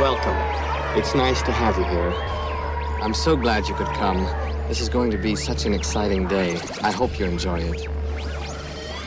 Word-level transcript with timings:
Welcome. 0.00 0.34
It's 0.98 1.14
nice 1.14 1.42
to 1.42 1.52
have 1.52 1.76
you 1.76 1.84
here. 1.84 2.10
I'm 3.02 3.12
so 3.12 3.36
glad 3.36 3.68
you 3.68 3.74
could 3.74 3.86
come. 3.88 4.24
This 4.66 4.80
is 4.80 4.88
going 4.88 5.10
to 5.10 5.18
be 5.18 5.36
such 5.36 5.66
an 5.66 5.74
exciting 5.74 6.26
day. 6.26 6.58
I 6.82 6.90
hope 6.90 7.18
you 7.18 7.26
enjoy 7.26 7.58
it. 7.60 7.86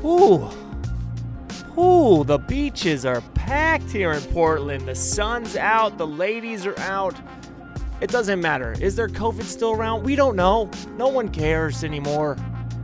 Ooh. 0.04 0.50
Ooh, 1.78 2.24
the 2.24 2.38
beaches 2.38 3.06
are 3.06 3.22
packed 3.34 3.92
here 3.92 4.14
in 4.14 4.22
Portland. 4.22 4.88
The 4.88 4.96
sun's 4.96 5.58
out, 5.58 5.98
the 5.98 6.08
ladies 6.08 6.66
are 6.66 6.80
out. 6.80 7.16
It 8.00 8.10
doesn't 8.10 8.40
matter. 8.40 8.74
Is 8.80 8.96
there 8.96 9.10
COVID 9.10 9.44
still 9.44 9.72
around? 9.72 10.04
We 10.04 10.16
don't 10.16 10.36
know. 10.38 10.70
No 10.98 11.08
one 11.10 11.30
cares 11.30 11.84
anymore. 11.84 12.38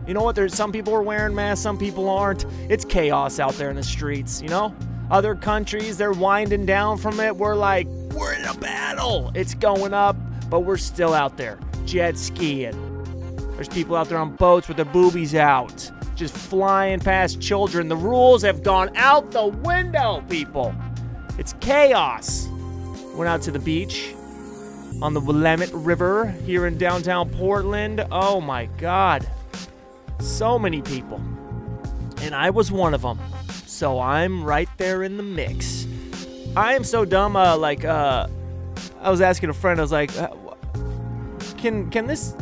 You 0.08 0.14
know 0.14 0.24
what? 0.24 0.36
There's 0.36 0.54
some 0.54 0.72
people 0.72 0.94
are 0.94 1.04
wearing 1.04 1.36
masks, 1.36 1.62
some 1.62 1.78
people 1.78 2.10
aren't. 2.10 2.46
It's 2.70 2.86
chaos 2.86 3.40
out 3.40 3.54
there 3.54 3.70
in 3.70 3.76
the 3.76 3.84
streets, 3.84 4.42
you 4.42 4.50
know? 4.50 4.76
Other 5.10 5.36
countries, 5.36 5.98
they're 5.98 6.14
winding 6.14 6.66
down 6.66 6.98
from 6.98 7.20
it. 7.20 7.36
We're 7.36 7.56
like, 7.56 7.88
we're 8.16 8.34
in 8.34 8.46
a 8.46 8.54
battle. 8.54 9.32
It's 9.36 9.54
going 9.54 9.94
up, 9.94 10.16
but 10.50 10.62
we're 10.62 10.78
still 10.78 11.14
out 11.14 11.38
there 11.38 11.60
jet 11.86 12.18
skiing. 12.18 12.88
There's 13.56 13.68
people 13.68 13.96
out 13.96 14.10
there 14.10 14.18
on 14.18 14.36
boats 14.36 14.68
with 14.68 14.78
their 14.78 14.86
boobies 14.86 15.36
out, 15.36 15.92
just 16.16 16.36
flying 16.36 17.00
past 17.00 17.42
children. 17.42 17.88
The 17.88 17.96
rules 17.96 18.42
have 18.44 18.64
gone 18.64 18.96
out 18.96 19.32
the 19.32 19.48
window, 19.48 20.24
people. 20.30 20.74
It's 21.38 21.54
chaos. 21.60 22.48
Went 23.16 23.28
out 23.28 23.42
to 23.44 23.52
the 23.52 23.60
beach 23.60 24.16
on 25.02 25.14
the 25.14 25.20
Willamette 25.20 25.74
River 25.74 26.28
here 26.46 26.66
in 26.66 26.78
downtown 26.78 27.30
Portland. 27.30 28.06
Oh 28.12 28.40
my 28.40 28.66
God. 28.78 29.28
So 30.22 30.60
many 30.60 30.82
people. 30.82 31.22
And 32.22 32.36
I 32.36 32.52
was 32.52 32.72
one 32.72 32.94
of 32.94 33.02
them. 33.02 33.20
So 33.66 34.00
I'm 34.00 34.44
right 34.44 34.70
there 34.78 35.04
in 35.04 35.18
the 35.18 35.24
mix. 35.24 35.88
I 36.56 36.76
am 36.76 36.84
so 36.84 37.04
dumb. 37.04 37.36
Uh, 37.36 37.58
like, 37.58 37.84
uh, 37.84 38.28
I 39.02 39.10
was 39.10 39.22
asking 39.22 39.50
a 39.50 39.54
friend, 39.54 39.80
I 39.80 39.84
was 39.84 39.92
like, 39.92 40.16
uh, 40.18 40.30
can, 41.58 41.90
can 41.90 42.06
this 42.06 42.36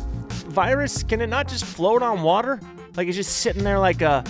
virus, 0.48 1.04
can 1.04 1.22
it 1.22 1.28
not 1.28 1.48
just 1.48 1.64
float 1.64 2.04
on 2.04 2.22
water? 2.22 2.60
Like 2.96 3.08
it's 3.08 3.16
just 3.16 3.38
sitting 3.38 3.64
there 3.64 3.80
like 3.80 4.02
a, 4.02 4.24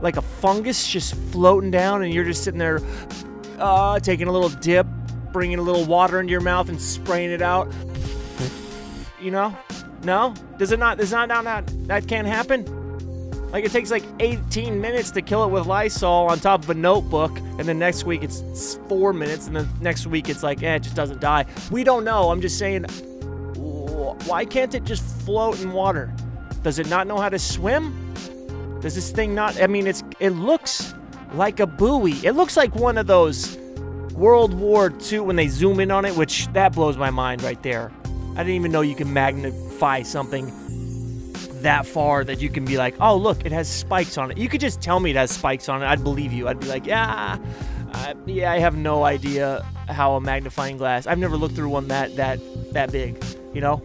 like 0.00 0.16
a 0.16 0.22
fungus 0.22 0.86
just 0.86 1.14
floating 1.14 1.70
down 1.70 2.02
and 2.02 2.12
you're 2.12 2.24
just 2.24 2.44
sitting 2.44 2.58
there 2.58 2.80
uh, 3.58 3.98
taking 4.00 4.28
a 4.28 4.32
little 4.32 4.50
dip, 4.50 4.86
bringing 5.32 5.58
a 5.58 5.62
little 5.62 5.84
water 5.84 6.20
into 6.20 6.30
your 6.30 6.40
mouth 6.40 6.68
and 6.68 6.80
spraying 6.80 7.30
it 7.30 7.42
out. 7.42 7.72
You 9.20 9.30
know? 9.30 9.56
No? 10.04 10.34
Does 10.58 10.72
it 10.72 10.78
not? 10.78 10.98
Does 10.98 11.12
not 11.12 11.28
now 11.28 11.40
not 11.40 11.64
that 11.88 12.06
can't 12.06 12.26
happen? 12.26 12.64
Like 13.52 13.64
it 13.64 13.72
takes 13.72 13.90
like 13.90 14.04
18 14.20 14.80
minutes 14.80 15.10
to 15.12 15.22
kill 15.22 15.42
it 15.44 15.48
with 15.48 15.66
Lysol 15.66 16.26
on 16.28 16.38
top 16.38 16.64
of 16.64 16.70
a 16.70 16.74
notebook, 16.74 17.36
and 17.38 17.60
then 17.60 17.78
next 17.78 18.04
week 18.04 18.22
it's 18.22 18.78
four 18.88 19.12
minutes, 19.12 19.46
and 19.46 19.56
then 19.56 19.68
next 19.80 20.06
week 20.06 20.28
it's 20.28 20.42
like, 20.42 20.62
eh, 20.62 20.76
it 20.76 20.82
just 20.82 20.94
doesn't 20.96 21.20
die. 21.20 21.46
We 21.70 21.82
don't 21.82 22.04
know. 22.04 22.30
I'm 22.30 22.42
just 22.42 22.58
saying, 22.58 22.84
why 24.26 24.44
can't 24.44 24.74
it 24.74 24.84
just 24.84 25.02
float 25.24 25.60
in 25.62 25.72
water? 25.72 26.12
Does 26.62 26.78
it 26.78 26.88
not 26.88 27.06
know 27.06 27.16
how 27.16 27.30
to 27.30 27.38
swim? 27.38 28.14
Does 28.80 28.94
this 28.94 29.10
thing 29.10 29.34
not? 29.34 29.60
I 29.62 29.66
mean, 29.66 29.86
it's 29.86 30.04
it 30.20 30.30
looks 30.30 30.94
like 31.32 31.58
a 31.60 31.66
buoy. 31.66 32.12
It 32.24 32.32
looks 32.32 32.56
like 32.56 32.74
one 32.74 32.98
of 32.98 33.06
those 33.06 33.56
World 34.12 34.52
War 34.52 34.92
II 35.10 35.20
when 35.20 35.36
they 35.36 35.48
zoom 35.48 35.80
in 35.80 35.90
on 35.90 36.04
it, 36.04 36.14
which 36.16 36.48
that 36.52 36.74
blows 36.74 36.96
my 36.96 37.10
mind 37.10 37.42
right 37.42 37.62
there. 37.62 37.90
I 38.38 38.44
didn't 38.44 38.54
even 38.54 38.70
know 38.70 38.82
you 38.82 38.94
can 38.94 39.12
magnify 39.12 40.02
something 40.02 40.52
that 41.62 41.86
far 41.86 42.22
that 42.22 42.40
you 42.40 42.48
can 42.48 42.64
be 42.64 42.76
like, 42.76 42.94
oh 43.00 43.16
look, 43.16 43.44
it 43.44 43.50
has 43.50 43.68
spikes 43.68 44.16
on 44.16 44.30
it. 44.30 44.38
You 44.38 44.48
could 44.48 44.60
just 44.60 44.80
tell 44.80 45.00
me 45.00 45.10
it 45.10 45.16
has 45.16 45.32
spikes 45.32 45.68
on 45.68 45.82
it. 45.82 45.86
I'd 45.86 46.04
believe 46.04 46.32
you. 46.32 46.46
I'd 46.46 46.60
be 46.60 46.68
like, 46.68 46.86
yeah, 46.86 47.36
uh, 47.92 48.14
yeah. 48.26 48.52
I 48.52 48.60
have 48.60 48.76
no 48.76 49.02
idea 49.02 49.66
how 49.88 50.14
a 50.14 50.20
magnifying 50.20 50.78
glass. 50.78 51.08
I've 51.08 51.18
never 51.18 51.36
looked 51.36 51.56
through 51.56 51.68
one 51.68 51.88
that 51.88 52.14
that 52.14 52.38
that 52.72 52.92
big. 52.92 53.20
You 53.54 53.60
know, 53.60 53.82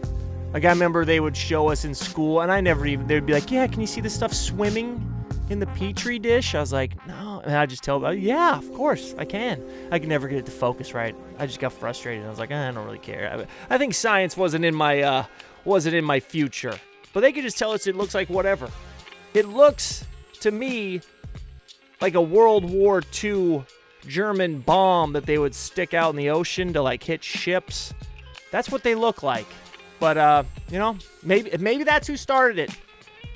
like 0.52 0.64
I 0.64 0.68
remember 0.68 1.04
they 1.04 1.18
would 1.18 1.36
show 1.36 1.68
us 1.70 1.84
in 1.84 1.92
school, 1.92 2.40
and 2.40 2.52
I 2.52 2.60
never 2.60 2.86
even. 2.86 3.08
They'd 3.08 3.26
be 3.26 3.32
like, 3.32 3.50
yeah, 3.50 3.66
can 3.66 3.80
you 3.80 3.88
see 3.88 4.00
this 4.00 4.14
stuff 4.14 4.32
swimming 4.32 5.13
in 5.50 5.58
the 5.58 5.66
petri 5.66 6.18
dish? 6.18 6.54
I 6.54 6.60
was 6.60 6.72
like, 6.72 6.94
no, 7.06 7.42
and 7.44 7.54
I 7.54 7.66
just 7.66 7.82
tell 7.82 8.00
them, 8.00 8.18
yeah, 8.18 8.56
of 8.56 8.72
course 8.72 9.14
I 9.18 9.24
can. 9.24 9.62
I 9.90 9.98
can 9.98 10.08
never 10.08 10.28
get 10.28 10.38
it 10.38 10.46
to 10.46 10.52
focus 10.52 10.94
right. 10.94 11.14
I 11.38 11.46
just 11.46 11.60
got 11.60 11.72
frustrated. 11.72 12.24
I 12.24 12.30
was 12.30 12.38
like, 12.38 12.50
I 12.52 12.70
don't 12.70 12.84
really 12.84 12.98
care. 12.98 13.46
I, 13.70 13.74
I 13.74 13.78
think 13.78 13.94
science 13.94 14.36
wasn't 14.36 14.64
in 14.64 14.74
my 14.74 15.02
uh, 15.02 15.24
wasn't 15.64 15.94
in 15.94 16.04
my 16.04 16.20
future. 16.20 16.78
But 17.12 17.20
they 17.20 17.32
could 17.32 17.44
just 17.44 17.58
tell 17.58 17.72
us 17.72 17.86
it 17.86 17.96
looks 17.96 18.14
like 18.14 18.28
whatever. 18.28 18.68
It 19.34 19.46
looks 19.48 20.04
to 20.40 20.50
me 20.50 21.00
like 22.00 22.14
a 22.14 22.20
World 22.20 22.68
War 22.68 23.02
II 23.22 23.64
German 24.06 24.60
bomb 24.60 25.12
that 25.12 25.26
they 25.26 25.38
would 25.38 25.54
stick 25.54 25.94
out 25.94 26.10
in 26.10 26.16
the 26.16 26.30
ocean 26.30 26.72
to 26.72 26.82
like 26.82 27.02
hit 27.02 27.22
ships. 27.22 27.94
That's 28.50 28.70
what 28.70 28.82
they 28.82 28.94
look 28.94 29.22
like. 29.22 29.46
But 30.00 30.18
uh, 30.18 30.42
you 30.70 30.78
know, 30.78 30.96
maybe 31.22 31.56
maybe 31.58 31.84
that's 31.84 32.06
who 32.06 32.16
started 32.16 32.58
it. 32.58 32.76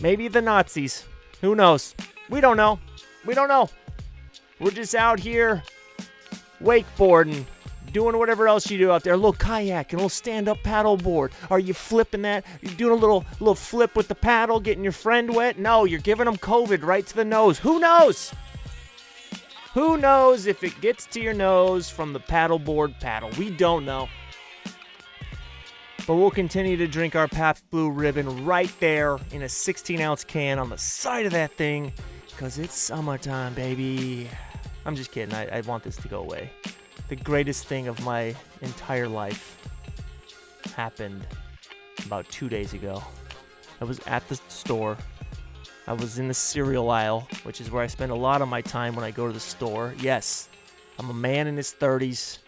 Maybe 0.00 0.28
the 0.28 0.42
Nazis. 0.42 1.04
Who 1.40 1.54
knows? 1.54 1.94
We 2.28 2.40
don't 2.40 2.56
know. 2.56 2.78
We 3.24 3.34
don't 3.34 3.48
know. 3.48 3.70
We're 4.60 4.70
just 4.70 4.94
out 4.94 5.20
here 5.20 5.62
wakeboarding, 6.60 7.44
doing 7.92 8.18
whatever 8.18 8.48
else 8.48 8.70
you 8.70 8.78
do 8.78 8.90
out 8.90 9.04
there. 9.04 9.12
A 9.12 9.16
little 9.16 9.32
kayak, 9.32 9.92
a 9.92 9.96
little 9.96 10.08
stand-up 10.08 10.58
paddle 10.64 10.96
board. 10.96 11.32
Are 11.50 11.60
you 11.60 11.74
flipping 11.74 12.22
that? 12.22 12.44
You 12.60 12.70
doing 12.70 12.92
a 12.92 13.00
little 13.00 13.24
little 13.38 13.54
flip 13.54 13.94
with 13.94 14.08
the 14.08 14.14
paddle, 14.14 14.58
getting 14.58 14.82
your 14.82 14.92
friend 14.92 15.34
wet? 15.34 15.58
No, 15.58 15.84
you're 15.84 16.00
giving 16.00 16.26
them 16.26 16.36
COVID 16.36 16.82
right 16.82 17.06
to 17.06 17.14
the 17.14 17.24
nose. 17.24 17.60
Who 17.60 17.78
knows? 17.78 18.32
Who 19.74 19.96
knows 19.96 20.46
if 20.46 20.64
it 20.64 20.80
gets 20.80 21.06
to 21.06 21.20
your 21.20 21.34
nose 21.34 21.88
from 21.88 22.12
the 22.12 22.20
paddleboard 22.20 22.98
paddle? 22.98 23.30
We 23.38 23.50
don't 23.50 23.84
know. 23.84 24.08
But 26.08 26.14
we'll 26.14 26.30
continue 26.30 26.78
to 26.78 26.86
drink 26.86 27.14
our 27.16 27.28
Pabst 27.28 27.70
Blue 27.70 27.90
Ribbon 27.90 28.46
right 28.46 28.72
there 28.80 29.18
in 29.30 29.42
a 29.42 29.48
16 29.48 30.00
ounce 30.00 30.24
can 30.24 30.58
on 30.58 30.70
the 30.70 30.78
side 30.78 31.26
of 31.26 31.32
that 31.32 31.52
thing 31.52 31.92
because 32.30 32.58
it's 32.58 32.74
summertime, 32.74 33.52
baby. 33.52 34.26
I'm 34.86 34.96
just 34.96 35.12
kidding. 35.12 35.34
I, 35.34 35.58
I 35.58 35.60
want 35.60 35.84
this 35.84 35.96
to 35.96 36.08
go 36.08 36.20
away. 36.20 36.50
The 37.10 37.16
greatest 37.16 37.66
thing 37.66 37.88
of 37.88 38.02
my 38.06 38.34
entire 38.62 39.06
life 39.06 39.60
happened 40.74 41.26
about 42.06 42.26
two 42.30 42.48
days 42.48 42.72
ago. 42.72 43.02
I 43.78 43.84
was 43.84 43.98
at 44.06 44.26
the 44.30 44.36
store. 44.48 44.96
I 45.86 45.92
was 45.92 46.18
in 46.18 46.26
the 46.26 46.32
cereal 46.32 46.88
aisle, 46.88 47.28
which 47.42 47.60
is 47.60 47.70
where 47.70 47.82
I 47.82 47.86
spend 47.86 48.12
a 48.12 48.16
lot 48.16 48.40
of 48.40 48.48
my 48.48 48.62
time 48.62 48.96
when 48.96 49.04
I 49.04 49.10
go 49.10 49.26
to 49.26 49.32
the 49.34 49.38
store. 49.38 49.94
Yes, 50.00 50.48
I'm 50.98 51.10
a 51.10 51.14
man 51.14 51.46
in 51.48 51.58
his 51.58 51.74
30s 51.78 52.38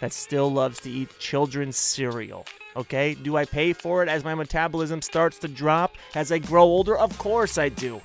that 0.00 0.14
still 0.14 0.50
loves 0.50 0.80
to 0.80 0.90
eat 0.90 1.10
children's 1.18 1.76
cereal. 1.76 2.46
Okay? 2.76 3.14
Do 3.14 3.36
I 3.36 3.44
pay 3.44 3.72
for 3.72 4.02
it 4.02 4.08
as 4.08 4.24
my 4.24 4.34
metabolism 4.34 5.02
starts 5.02 5.38
to 5.40 5.48
drop 5.48 5.96
as 6.14 6.30
I 6.32 6.38
grow 6.38 6.62
older? 6.62 6.96
Of 6.96 7.16
course 7.18 7.58
I 7.58 7.68
do. 7.68 8.00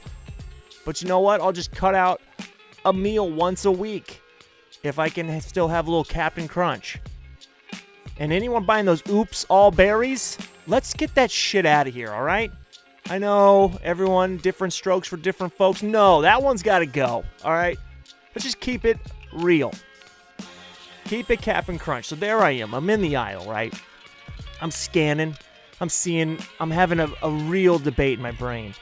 But 0.85 1.01
you 1.01 1.07
know 1.07 1.19
what? 1.19 1.41
I'll 1.41 1.51
just 1.51 1.71
cut 1.71 1.95
out 1.95 2.21
a 2.85 2.93
meal 2.93 3.29
once 3.29 3.65
a 3.65 3.71
week 3.71 4.21
if 4.83 4.99
I 4.99 5.09
can 5.09 5.41
still 5.41 5.67
have 5.67 5.87
a 5.87 5.89
little 5.89 6.03
Captain 6.03 6.47
Crunch. 6.47 6.99
And 8.17 8.31
anyone 8.31 8.63
buying 8.63 8.85
those 8.85 9.03
oops 9.09 9.45
all 9.49 9.71
berries, 9.71 10.37
let's 10.67 10.93
get 10.93 11.13
that 11.15 11.31
shit 11.31 11.65
out 11.65 11.87
of 11.87 11.93
here, 11.93 12.11
all 12.11 12.23
right? 12.23 12.51
I 13.09 13.17
know 13.17 13.77
everyone, 13.83 14.37
different 14.37 14.73
strokes 14.73 15.07
for 15.07 15.17
different 15.17 15.53
folks. 15.53 15.83
No, 15.83 16.21
that 16.21 16.41
one's 16.41 16.63
got 16.63 16.79
to 16.79 16.85
go, 16.85 17.23
all 17.43 17.51
right? 17.51 17.77
Let's 18.33 18.45
just 18.45 18.59
keep 18.59 18.85
it 18.85 18.97
real. 19.33 19.73
Keep 21.05 21.29
it 21.29 21.41
Captain 21.41 21.77
Crunch. 21.77 22.05
So 22.05 22.15
there 22.15 22.39
I 22.39 22.51
am. 22.51 22.73
I'm 22.73 22.89
in 22.89 23.01
the 23.01 23.15
aisle, 23.15 23.45
right? 23.45 23.73
I'm 24.61 24.71
scanning. 24.71 25.37
I'm 25.81 25.89
seeing, 25.89 26.39
I'm 26.59 26.71
having 26.71 26.99
a, 26.99 27.09
a 27.21 27.29
real 27.29 27.79
debate 27.79 28.17
in 28.17 28.23
my 28.23 28.31
brain. 28.31 28.73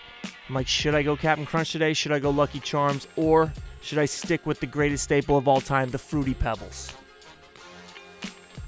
I'm 0.48 0.56
like, 0.56 0.68
should 0.68 0.94
I 0.94 1.04
go 1.04 1.16
Captain 1.16 1.46
Crunch 1.46 1.72
today? 1.72 1.94
Should 1.94 2.12
I 2.12 2.20
go 2.20 2.30
Lucky 2.30 2.60
Charms? 2.60 3.08
Or 3.16 3.52
should 3.82 3.98
I 3.98 4.06
stick 4.06 4.46
with 4.46 4.60
the 4.60 4.68
greatest 4.68 5.04
staple 5.04 5.38
of 5.38 5.48
all 5.48 5.62
time, 5.62 5.90
the 5.90 5.98
Fruity 5.98 6.34
Pebbles? 6.34 6.94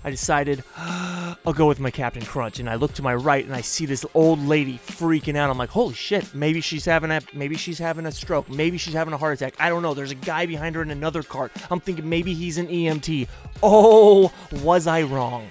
I 0.03 0.11
decided 0.11 0.63
I'll 0.77 1.53
go 1.53 1.67
with 1.67 1.79
my 1.79 1.89
Captain 1.89 2.23
Crunch, 2.23 2.59
and 2.59 2.69
I 2.69 2.75
look 2.75 2.93
to 2.93 3.01
my 3.01 3.15
right 3.15 3.43
and 3.43 3.55
I 3.55 3.61
see 3.61 3.87
this 3.87 4.05
old 4.13 4.39
lady 4.39 4.77
freaking 4.77 5.35
out. 5.35 5.49
I'm 5.49 5.57
like, 5.57 5.71
holy 5.71 5.95
shit! 5.95 6.33
Maybe 6.35 6.61
she's 6.61 6.85
having 6.85 7.09
a 7.09 7.21
maybe 7.33 7.57
she's 7.57 7.79
having 7.79 8.05
a 8.05 8.11
stroke. 8.11 8.47
Maybe 8.47 8.77
she's 8.77 8.93
having 8.93 9.15
a 9.15 9.17
heart 9.17 9.33
attack. 9.33 9.55
I 9.59 9.69
don't 9.69 9.81
know. 9.81 9.95
There's 9.95 10.11
a 10.11 10.15
guy 10.15 10.45
behind 10.45 10.75
her 10.75 10.83
in 10.83 10.91
another 10.91 11.23
cart. 11.23 11.51
I'm 11.71 11.79
thinking 11.79 12.07
maybe 12.07 12.35
he's 12.35 12.59
an 12.59 12.67
EMT. 12.67 13.27
Oh, 13.63 14.31
was 14.51 14.85
I 14.85 15.01
wrong? 15.01 15.49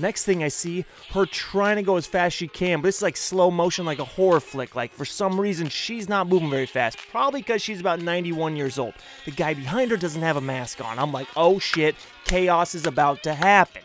Next 0.00 0.24
thing 0.24 0.42
I 0.42 0.48
see, 0.48 0.84
her 1.12 1.26
trying 1.26 1.76
to 1.76 1.82
go 1.82 1.96
as 1.96 2.06
fast 2.06 2.26
as 2.26 2.32
she 2.34 2.48
can, 2.48 2.80
but 2.80 2.88
it's 2.88 3.02
like 3.02 3.16
slow 3.16 3.50
motion, 3.50 3.84
like 3.84 3.98
a 3.98 4.04
horror 4.04 4.40
flick. 4.40 4.74
Like 4.74 4.92
for 4.92 5.04
some 5.04 5.38
reason, 5.40 5.68
she's 5.68 6.08
not 6.08 6.26
moving 6.26 6.50
very 6.50 6.66
fast. 6.66 6.98
Probably 7.10 7.40
because 7.40 7.62
she's 7.62 7.80
about 7.80 8.00
91 8.00 8.56
years 8.56 8.78
old. 8.78 8.94
The 9.24 9.30
guy 9.30 9.54
behind 9.54 9.90
her 9.90 9.96
doesn't 9.96 10.22
have 10.22 10.36
a 10.36 10.40
mask 10.40 10.82
on. 10.84 10.98
I'm 10.98 11.12
like, 11.12 11.28
oh 11.36 11.58
shit, 11.58 11.94
chaos 12.24 12.74
is 12.74 12.86
about 12.86 13.22
to 13.24 13.34
happen. 13.34 13.82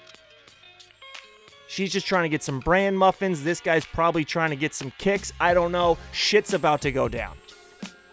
She's 1.67 1.91
just 1.91 2.07
trying 2.07 2.23
to 2.23 2.29
get 2.29 2.41
some 2.43 2.61
bran 2.61 2.95
muffins. 2.95 3.43
This 3.43 3.59
guy's 3.59 3.85
probably 3.85 4.23
trying 4.23 4.51
to 4.51 4.55
get 4.55 4.73
some 4.73 4.93
kicks. 4.97 5.33
I 5.41 5.53
don't 5.53 5.73
know. 5.73 5.97
Shit's 6.13 6.53
about 6.53 6.81
to 6.81 6.91
go 6.91 7.09
down. 7.09 7.35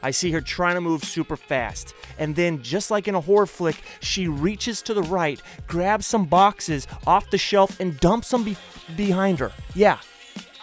I 0.02 0.10
see 0.10 0.31
her 0.32 0.40
trying 0.40 0.75
to 0.75 0.81
move 0.81 1.04
super 1.04 1.37
fast. 1.37 1.94
And 2.19 2.34
then, 2.37 2.62
just 2.62 2.90
like 2.90 3.08
in 3.08 3.14
a 3.14 3.20
horror 3.20 3.46
flick, 3.46 3.76
she 4.00 4.28
reaches 4.28 4.82
to 4.82 4.94
the 4.94 5.02
right, 5.02 5.40
grabs 5.66 6.06
some 6.06 6.26
boxes 6.26 6.87
off 7.06 7.31
the 7.31 7.38
shelf, 7.38 7.78
and 7.81 7.99
dumps 8.00 8.31
them 8.31 8.44
be- 8.44 8.56
behind 8.96 9.38
her. 9.38 9.52
Yeah. 9.75 9.99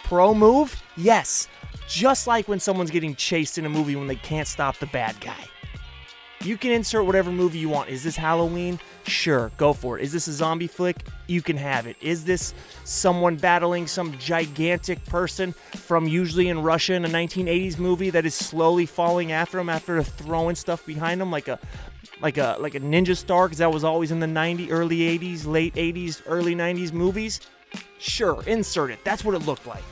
Pro 0.04 0.34
move? 0.34 0.80
Yes. 0.96 1.48
Just 1.88 2.26
like 2.26 2.48
when 2.48 2.60
someone's 2.60 2.90
getting 2.90 3.14
chased 3.14 3.58
in 3.58 3.66
a 3.66 3.70
movie 3.70 3.96
when 3.96 4.06
they 4.06 4.16
can't 4.16 4.46
stop 4.46 4.76
the 4.78 4.86
bad 4.86 5.20
guy. 5.20 5.44
You 6.42 6.56
can 6.56 6.70
insert 6.70 7.04
whatever 7.04 7.30
movie 7.30 7.58
you 7.58 7.68
want. 7.68 7.90
Is 7.90 8.02
this 8.02 8.16
Halloween? 8.16 8.80
Sure, 9.06 9.52
go 9.58 9.74
for 9.74 9.98
it. 9.98 10.04
Is 10.04 10.10
this 10.10 10.26
a 10.26 10.32
zombie 10.32 10.68
flick? 10.68 11.04
You 11.26 11.42
can 11.42 11.58
have 11.58 11.86
it. 11.86 11.96
Is 12.00 12.24
this 12.24 12.54
someone 12.84 13.36
battling 13.36 13.86
some 13.86 14.16
gigantic 14.16 15.04
person 15.04 15.52
from 15.52 16.08
usually 16.08 16.48
in 16.48 16.62
Russia 16.62 16.94
in 16.94 17.04
a 17.04 17.08
1980s 17.08 17.78
movie 17.78 18.08
that 18.08 18.24
is 18.24 18.34
slowly 18.34 18.86
falling 18.86 19.32
after 19.32 19.58
him 19.58 19.68
after 19.68 20.02
throwing 20.02 20.56
stuff 20.56 20.86
behind 20.86 21.20
him 21.20 21.30
like 21.30 21.48
a 21.48 21.58
like 22.22 22.38
a 22.38 22.56
like 22.58 22.74
a 22.74 22.80
ninja 22.80 23.14
star 23.14 23.46
because 23.46 23.58
that 23.58 23.70
was 23.70 23.84
always 23.84 24.10
in 24.10 24.18
the 24.18 24.26
90s, 24.26 24.68
early 24.70 25.18
80s, 25.18 25.46
late 25.46 25.74
80s, 25.74 26.22
early 26.24 26.54
90s 26.54 26.90
movies? 26.90 27.40
Sure, 27.98 28.42
insert 28.46 28.90
it. 28.90 29.04
That's 29.04 29.26
what 29.26 29.34
it 29.34 29.40
looked 29.40 29.66
like. 29.66 29.84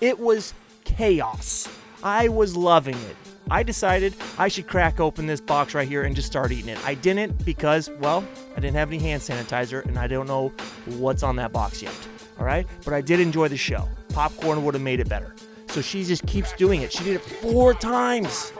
It 0.00 0.18
was 0.18 0.54
chaos. 0.82 1.68
I 2.02 2.28
was 2.28 2.56
loving 2.56 2.96
it. 2.96 3.33
I 3.50 3.62
decided 3.62 4.14
I 4.38 4.48
should 4.48 4.66
crack 4.66 5.00
open 5.00 5.26
this 5.26 5.40
box 5.40 5.74
right 5.74 5.86
here 5.86 6.02
and 6.02 6.16
just 6.16 6.26
start 6.26 6.50
eating 6.50 6.70
it. 6.70 6.84
I 6.84 6.94
didn't 6.94 7.44
because, 7.44 7.90
well, 8.00 8.24
I 8.56 8.60
didn't 8.60 8.76
have 8.76 8.88
any 8.88 8.98
hand 8.98 9.22
sanitizer 9.22 9.84
and 9.84 9.98
I 9.98 10.06
don't 10.06 10.26
know 10.26 10.52
what's 10.86 11.22
on 11.22 11.36
that 11.36 11.52
box 11.52 11.82
yet. 11.82 11.94
All 12.38 12.46
right? 12.46 12.66
But 12.84 12.94
I 12.94 13.00
did 13.00 13.20
enjoy 13.20 13.48
the 13.48 13.56
show. 13.56 13.88
Popcorn 14.10 14.64
would 14.64 14.74
have 14.74 14.82
made 14.82 15.00
it 15.00 15.08
better. 15.08 15.34
So 15.68 15.82
she 15.82 16.04
just 16.04 16.26
keeps 16.26 16.52
doing 16.52 16.82
it. 16.82 16.92
She 16.92 17.04
did 17.04 17.16
it 17.16 17.22
four 17.22 17.74
times 17.74 18.52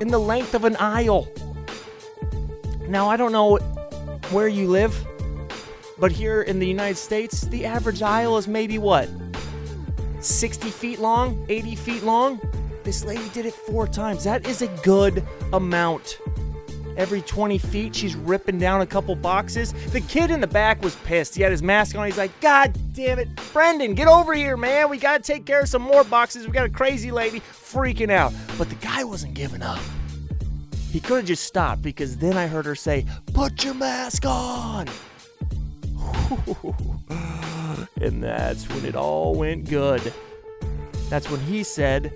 in 0.00 0.08
the 0.08 0.18
length 0.18 0.54
of 0.54 0.64
an 0.64 0.76
aisle. 0.76 1.28
Now, 2.88 3.08
I 3.08 3.16
don't 3.16 3.32
know 3.32 3.58
where 4.30 4.48
you 4.48 4.68
live, 4.68 4.96
but 5.98 6.10
here 6.10 6.42
in 6.42 6.58
the 6.58 6.66
United 6.66 6.96
States, 6.96 7.42
the 7.42 7.66
average 7.66 8.02
aisle 8.02 8.38
is 8.38 8.48
maybe 8.48 8.78
what? 8.78 9.08
60 10.20 10.70
feet 10.70 10.98
long? 11.00 11.44
80 11.48 11.74
feet 11.76 12.02
long? 12.02 12.40
This 12.84 13.04
lady 13.04 13.28
did 13.30 13.46
it 13.46 13.54
four 13.54 13.86
times. 13.86 14.24
That 14.24 14.46
is 14.46 14.62
a 14.62 14.68
good 14.82 15.24
amount. 15.52 16.18
Every 16.96 17.22
20 17.22 17.56
feet, 17.58 17.94
she's 17.94 18.14
ripping 18.14 18.58
down 18.58 18.80
a 18.80 18.86
couple 18.86 19.14
boxes. 19.14 19.72
The 19.92 20.00
kid 20.00 20.30
in 20.30 20.40
the 20.40 20.46
back 20.46 20.82
was 20.82 20.94
pissed. 20.96 21.34
He 21.34 21.42
had 21.42 21.50
his 21.50 21.62
mask 21.62 21.96
on. 21.96 22.04
He's 22.06 22.18
like, 22.18 22.38
God 22.40 22.76
damn 22.92 23.18
it. 23.18 23.28
Brendan, 23.52 23.94
get 23.94 24.08
over 24.08 24.34
here, 24.34 24.56
man. 24.56 24.90
We 24.90 24.98
got 24.98 25.22
to 25.22 25.32
take 25.32 25.46
care 25.46 25.60
of 25.60 25.68
some 25.68 25.82
more 25.82 26.04
boxes. 26.04 26.46
We 26.46 26.52
got 26.52 26.66
a 26.66 26.70
crazy 26.70 27.10
lady 27.10 27.40
freaking 27.40 28.10
out. 28.10 28.34
But 28.58 28.68
the 28.68 28.74
guy 28.76 29.04
wasn't 29.04 29.34
giving 29.34 29.62
up. 29.62 29.80
He 30.90 31.00
could 31.00 31.18
have 31.18 31.26
just 31.26 31.44
stopped 31.44 31.80
because 31.82 32.18
then 32.18 32.36
I 32.36 32.46
heard 32.46 32.66
her 32.66 32.74
say, 32.74 33.06
Put 33.32 33.64
your 33.64 33.74
mask 33.74 34.26
on. 34.26 34.88
and 38.00 38.22
that's 38.22 38.68
when 38.68 38.84
it 38.84 38.96
all 38.96 39.34
went 39.34 39.70
good. 39.70 40.12
That's 41.08 41.30
when 41.30 41.40
he 41.40 41.62
said, 41.62 42.12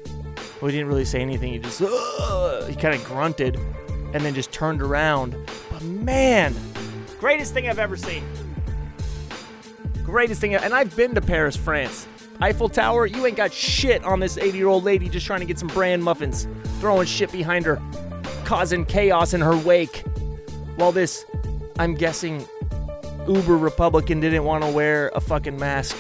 well, 0.61 0.71
he 0.71 0.77
didn't 0.77 0.89
really 0.89 1.05
say 1.05 1.21
anything. 1.21 1.53
He 1.53 1.59
just, 1.59 1.83
"Ugh," 1.83 2.69
he 2.69 2.75
kind 2.75 2.95
of 2.95 3.05
grunted 3.05 3.59
and 4.15 4.25
then 4.25 4.35
just 4.35 4.53
turned 4.53 4.81
around. 4.81 5.37
But 5.71 5.83
man, 5.83 6.55
greatest 7.21 7.53
thing 7.53 7.69
I've 7.69 7.79
ever 7.79 7.97
seen. 7.97 8.25
Greatest 10.03 10.41
thing. 10.41 10.55
And 10.55 10.73
I've 10.73 10.95
been 10.97 11.15
to 11.15 11.21
Paris, 11.21 11.57
France. 11.57 12.07
Eiffel 12.41 12.69
Tower, 12.69 13.07
you 13.07 13.25
ain't 13.27 13.37
got 13.37 13.53
shit 13.53 14.05
on 14.05 14.21
this 14.21 14.37
80 14.39 14.59
year 14.59 14.69
old 14.69 14.85
lady 14.85 15.09
just 15.09 15.27
trying 15.27 15.41
to 15.41 15.47
get 15.47 15.59
some 15.59 15.69
brand 15.69 16.03
muffins, 16.05 16.47
throwing 16.81 17.07
shit 17.07 17.33
behind 17.33 17.65
her, 17.65 17.81
causing 18.45 18.85
chaos 18.85 19.35
in 19.35 19.41
her 19.41 19.57
wake. 19.57 20.05
While 20.77 20.93
this, 20.93 21.25
I'm 21.79 21.95
guessing, 21.95 22.47
uber 23.27 23.57
Republican 23.57 24.21
didn't 24.21 24.45
want 24.45 24.65
to 24.65 24.71
wear 24.71 25.11
a 25.15 25.21
fucking 25.21 25.59
mask 25.59 25.97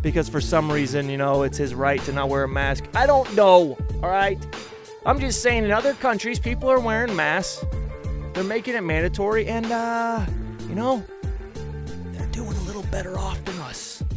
because 0.00 0.28
for 0.28 0.40
some 0.40 0.70
reason, 0.70 1.08
you 1.08 1.16
know, 1.16 1.42
it's 1.42 1.58
his 1.58 1.74
right 1.74 2.00
to 2.02 2.12
not 2.12 2.28
wear 2.28 2.44
a 2.44 2.48
mask. 2.48 2.84
I 2.94 3.06
don't 3.06 3.32
know, 3.34 3.76
all 4.02 4.10
right? 4.10 4.38
I'm 5.06 5.18
just 5.20 5.42
saying 5.42 5.64
in 5.64 5.70
other 5.70 5.94
countries, 5.94 6.38
people 6.38 6.70
are 6.70 6.80
wearing 6.80 7.14
masks. 7.16 7.64
They're 8.34 8.44
making 8.44 8.74
it 8.74 8.82
mandatory, 8.82 9.46
and, 9.46 9.66
uh, 9.66 10.24
you 10.68 10.74
know, 10.74 11.04
they're 12.12 12.26
doing 12.28 12.56
a 12.56 12.62
little 12.62 12.84
better 12.84 13.18
off 13.18 13.44
than 13.44 13.58
us. 13.60 14.02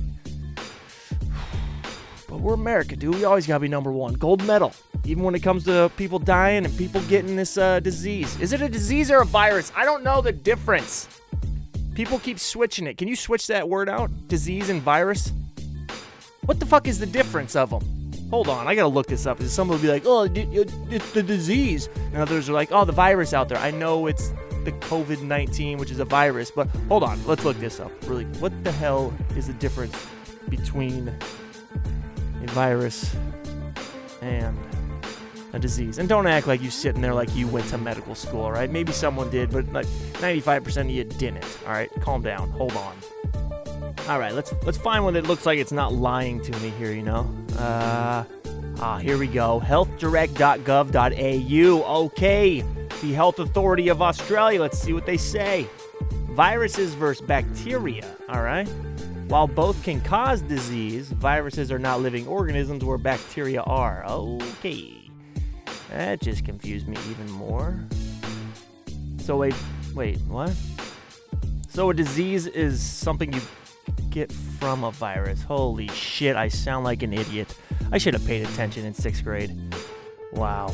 But 2.28 2.40
we're 2.40 2.54
America, 2.54 2.96
dude. 2.96 3.16
We 3.16 3.26
always 3.26 3.46
gotta 3.46 3.60
be 3.60 3.68
number 3.68 3.92
one. 3.92 4.14
Gold 4.14 4.42
medal. 4.46 4.74
Even 5.04 5.24
when 5.24 5.36
it 5.36 5.42
comes 5.42 5.66
to 5.66 5.92
people 5.98 6.18
dying 6.18 6.64
and 6.64 6.78
people 6.78 7.02
getting 7.10 7.36
this 7.36 7.58
uh, 7.58 7.82
disease. 7.82 8.40
Is 8.40 8.54
it 8.54 8.62
a 8.62 8.70
disease 8.70 9.12
or 9.12 9.22
a 9.22 9.26
virus? 9.26 9.72
I 9.76 9.84
don't 9.84 10.02
know 10.02 10.22
the 10.22 10.32
difference. 10.32 11.10
People 11.94 12.20
keep 12.20 12.40
switching 12.40 12.88
it. 12.88 12.98
Can 12.98 13.10
you 13.10 13.18
switch 13.18 13.48
that 13.48 13.68
word 13.68 13.90
out? 13.90 14.10
Disease 14.30 14.70
and 14.70 14.82
virus? 14.82 15.34
What 16.46 16.60
the 16.60 16.66
fuck 16.66 16.88
is 16.88 16.98
the 16.98 17.06
difference 17.06 17.56
of 17.56 17.70
them? 17.70 17.82
Hold 18.32 18.48
on, 18.48 18.68
I 18.68 18.74
gotta 18.74 18.88
look 18.88 19.08
this 19.08 19.28
up. 19.28 19.42
Someone 19.44 19.78
will 19.78 19.84
be 19.84 19.90
like, 19.90 20.04
oh, 20.06 20.24
uh, 20.24 20.28
it's 20.34 21.12
the 21.12 21.22
disease. 21.22 21.88
And 22.14 22.18
others 22.18 22.50
are 22.50 22.54
like, 22.54 22.72
oh, 22.72 22.84
the 22.84 22.92
virus 22.92 23.34
out 23.34 23.48
there. 23.48 23.60
I 23.60 23.70
know 23.72 24.08
it's 24.08 24.30
the 24.64 24.72
COVID 24.72 25.22
19, 25.22 25.78
which 25.78 25.92
is 25.92 26.00
a 26.00 26.06
virus, 26.06 26.50
but 26.50 26.68
hold 26.88 27.04
on, 27.04 27.24
let's 27.28 27.44
look 27.44 27.58
this 27.60 27.80
up. 27.80 27.92
Really, 28.08 28.26
what 28.40 28.64
the 28.64 28.72
hell 28.72 29.14
is 29.36 29.48
the 29.48 29.54
difference 29.54 29.96
between 30.50 31.10
a 31.10 32.48
virus 32.48 33.16
and 34.22 34.58
a 35.54 35.60
disease? 35.60 36.00
And 36.00 36.10
don't 36.10 36.26
act 36.26 36.48
like 36.48 36.62
you 36.62 36.72
sitting 36.72 37.02
there 37.02 37.14
like 37.14 37.36
you 37.36 37.48
went 37.48 37.68
to 37.68 37.78
medical 37.78 38.16
school, 38.16 38.52
right? 38.52 38.70
Maybe 38.70 38.94
someone 38.94 39.30
did, 39.30 39.52
but 39.52 39.72
like 39.74 39.88
95% 40.14 40.82
of 40.82 40.90
you 40.90 41.04
didn't, 41.04 41.46
all 41.68 41.74
right? 41.74 41.92
Calm 42.02 42.24
down, 42.24 42.50
hold 42.52 42.76
on. 42.78 42.96
All 44.12 44.20
right, 44.20 44.36
let's 44.36 44.54
let's 44.66 44.78
find 44.78 45.06
one 45.06 45.14
that 45.14 45.26
looks 45.26 45.46
like 45.46 45.58
it's 45.58 45.72
not 45.72 45.94
lying 45.94 46.42
to 46.42 46.52
me 46.60 46.72
here. 46.72 46.92
You 46.92 47.04
know, 47.04 47.34
uh, 47.58 48.26
ah, 48.80 48.98
here 48.98 49.18
we 49.18 49.26
go. 49.26 49.62
Healthdirect.gov.au. 49.62 52.04
Okay, 52.04 52.66
the 53.02 53.14
Health 53.14 53.40
Authority 53.40 53.88
of 53.88 54.02
Australia. 54.02 54.60
Let's 54.60 54.78
see 54.78 54.92
what 54.92 55.06
they 55.06 55.16
say. 55.16 55.66
Viruses 56.32 56.94
versus 56.94 57.26
bacteria. 57.26 58.06
All 58.28 58.42
right. 58.42 58.68
While 59.30 59.48
both 59.48 59.82
can 59.82 60.02
cause 60.02 60.42
disease, 60.42 61.14
viruses 61.14 61.72
are 61.72 61.80
not 61.80 62.02
living 62.02 62.28
organisms 62.28 62.84
where 62.84 62.98
bacteria 62.98 63.62
are. 63.62 64.04
Okay, 64.06 65.10
that 65.90 66.20
just 66.20 66.44
confused 66.44 66.90
me 66.90 66.98
even 67.10 67.32
more. 67.32 67.80
So 69.20 69.38
wait, 69.38 69.56
wait, 69.96 70.18
what? 70.28 70.54
So 71.70 71.92
a 71.92 71.94
disease 71.94 72.48
is 72.48 72.82
something 72.82 73.32
you 73.32 73.40
get 74.10 74.32
from 74.32 74.84
a 74.84 74.92
virus. 74.92 75.42
Holy 75.44 75.88
shit, 75.90 76.36
I 76.36 76.48
sound 76.50 76.84
like 76.84 77.04
an 77.04 77.14
idiot. 77.14 77.56
I 77.92 77.98
should 77.98 78.14
have 78.14 78.26
paid 78.26 78.48
attention 78.48 78.86
in 78.86 78.94
sixth 78.94 79.24
grade. 79.24 79.58
Wow. 80.34 80.74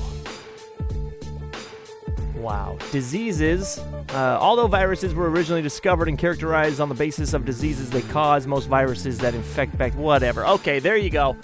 Wow. 2.35 2.77
Diseases. 2.91 3.79
Uh, 4.09 4.37
although 4.39 4.67
viruses 4.67 5.13
were 5.13 5.29
originally 5.29 5.61
discovered 5.61 6.07
and 6.07 6.17
characterized 6.17 6.79
on 6.79 6.89
the 6.89 6.95
basis 6.95 7.33
of 7.33 7.45
diseases 7.45 7.89
they 7.89 8.03
cause, 8.03 8.47
most 8.47 8.67
viruses 8.67 9.17
that 9.19 9.33
infect 9.33 9.77
back. 9.77 9.93
Whatever. 9.93 10.45
Okay, 10.45 10.79
there 10.79 10.97
you 10.97 11.09
go. 11.09 11.35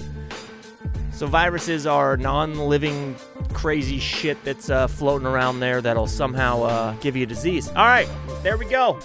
So 1.12 1.28
viruses 1.28 1.86
are 1.86 2.18
non-living, 2.18 3.16
crazy 3.54 4.00
shit 4.00 4.44
that's 4.44 4.70
uh, 4.70 4.88
floating 4.88 5.28
around 5.28 5.60
there 5.60 5.80
that'll 5.82 6.08
somehow 6.08 6.64
uh, 6.64 6.94
give 7.02 7.16
you 7.16 7.24
a 7.24 7.28
disease. 7.28 7.68
All 7.70 7.86
right, 7.86 8.08
there 8.42 8.58
we 8.58 8.66
go. 8.66 9.00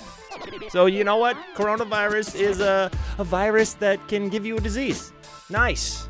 So 0.70 0.87
you 0.87 1.04
know 1.04 1.16
what? 1.16 1.37
Coronavirus 1.54 2.34
is 2.38 2.60
a, 2.60 2.90
a 3.18 3.25
virus 3.25 3.75
that 3.75 4.06
can 4.08 4.28
give 4.28 4.44
you 4.46 4.56
a 4.56 4.60
disease. 4.60 5.12
Nice. 5.50 6.08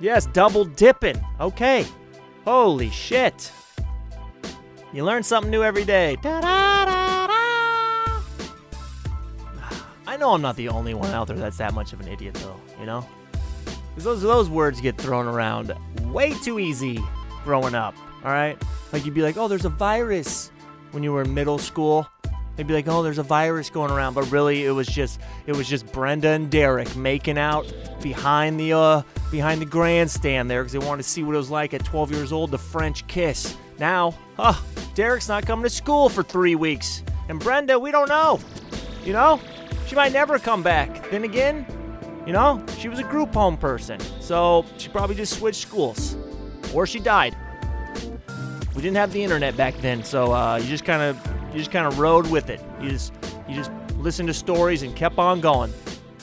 Yes, 0.00 0.26
double 0.26 0.64
dipping. 0.64 1.20
Okay. 1.40 1.86
Holy 2.44 2.90
shit. 2.90 3.52
You 4.92 5.04
learn 5.04 5.22
something 5.22 5.50
new 5.50 5.62
every 5.62 5.84
day. 5.84 6.16
I 10.06 10.16
know 10.18 10.32
I'm 10.32 10.42
not 10.42 10.56
the 10.56 10.68
only 10.68 10.94
one 10.94 11.10
out 11.10 11.28
there 11.28 11.36
that's 11.36 11.56
that 11.58 11.72
much 11.72 11.92
of 11.92 12.00
an 12.00 12.08
idiot, 12.08 12.34
though, 12.34 12.60
you 12.78 12.84
know? 12.84 13.06
Because 13.90 14.04
those, 14.04 14.22
those 14.22 14.50
words 14.50 14.80
get 14.80 14.98
thrown 14.98 15.26
around 15.26 15.72
way 16.04 16.34
too 16.40 16.58
easy 16.58 16.98
growing 17.44 17.74
up, 17.74 17.94
all 18.24 18.30
right? 18.30 18.60
Like 18.92 19.04
you'd 19.04 19.14
be 19.14 19.22
like, 19.22 19.36
oh, 19.36 19.48
there's 19.48 19.64
a 19.64 19.70
virus 19.70 20.50
when 20.90 21.02
you 21.02 21.12
were 21.12 21.22
in 21.22 21.32
middle 21.32 21.58
school. 21.58 22.06
They'd 22.56 22.66
be 22.66 22.74
like, 22.74 22.86
"Oh, 22.88 23.02
there's 23.02 23.18
a 23.18 23.22
virus 23.22 23.70
going 23.70 23.90
around," 23.90 24.14
but 24.14 24.30
really, 24.30 24.64
it 24.64 24.70
was 24.70 24.86
just 24.86 25.20
it 25.46 25.56
was 25.56 25.68
just 25.68 25.90
Brenda 25.92 26.28
and 26.28 26.50
Derek 26.50 26.94
making 26.96 27.38
out 27.38 27.72
behind 28.02 28.60
the 28.60 28.74
uh 28.74 29.02
behind 29.30 29.60
the 29.60 29.66
grandstand 29.66 30.50
there 30.50 30.62
because 30.62 30.72
they 30.72 30.86
wanted 30.86 31.02
to 31.02 31.08
see 31.08 31.22
what 31.22 31.34
it 31.34 31.38
was 31.38 31.50
like 31.50 31.72
at 31.72 31.84
12 31.84 32.12
years 32.12 32.32
old, 32.32 32.50
the 32.50 32.58
French 32.58 33.06
kiss. 33.06 33.56
Now, 33.78 34.14
huh? 34.36 34.54
Derek's 34.94 35.28
not 35.28 35.46
coming 35.46 35.62
to 35.62 35.70
school 35.70 36.08
for 36.08 36.22
three 36.22 36.54
weeks, 36.54 37.02
and 37.28 37.40
Brenda, 37.40 37.78
we 37.78 37.90
don't 37.90 38.08
know. 38.08 38.38
You 39.04 39.14
know, 39.14 39.40
she 39.86 39.96
might 39.96 40.12
never 40.12 40.38
come 40.38 40.62
back. 40.62 41.10
Then 41.10 41.24
again, 41.24 41.66
you 42.26 42.32
know, 42.32 42.64
she 42.78 42.88
was 42.88 42.98
a 42.98 43.04
group 43.04 43.32
home 43.32 43.56
person, 43.56 43.98
so 44.20 44.66
she 44.76 44.88
probably 44.90 45.16
just 45.16 45.38
switched 45.38 45.62
schools, 45.62 46.16
or 46.74 46.86
she 46.86 47.00
died. 47.00 47.34
We 48.74 48.82
didn't 48.82 48.96
have 48.96 49.12
the 49.12 49.22
internet 49.22 49.56
back 49.56 49.76
then, 49.78 50.04
so 50.04 50.32
uh, 50.32 50.56
you 50.56 50.68
just 50.68 50.84
kind 50.84 51.02
of 51.02 51.31
you 51.52 51.58
just 51.58 51.70
kind 51.70 51.86
of 51.86 51.98
rode 51.98 52.30
with 52.30 52.50
it. 52.50 52.60
You 52.80 52.90
just 52.90 53.12
you 53.48 53.54
just 53.54 53.70
listened 53.98 54.28
to 54.28 54.34
stories 54.34 54.82
and 54.82 54.94
kept 54.96 55.18
on 55.18 55.40
going. 55.40 55.72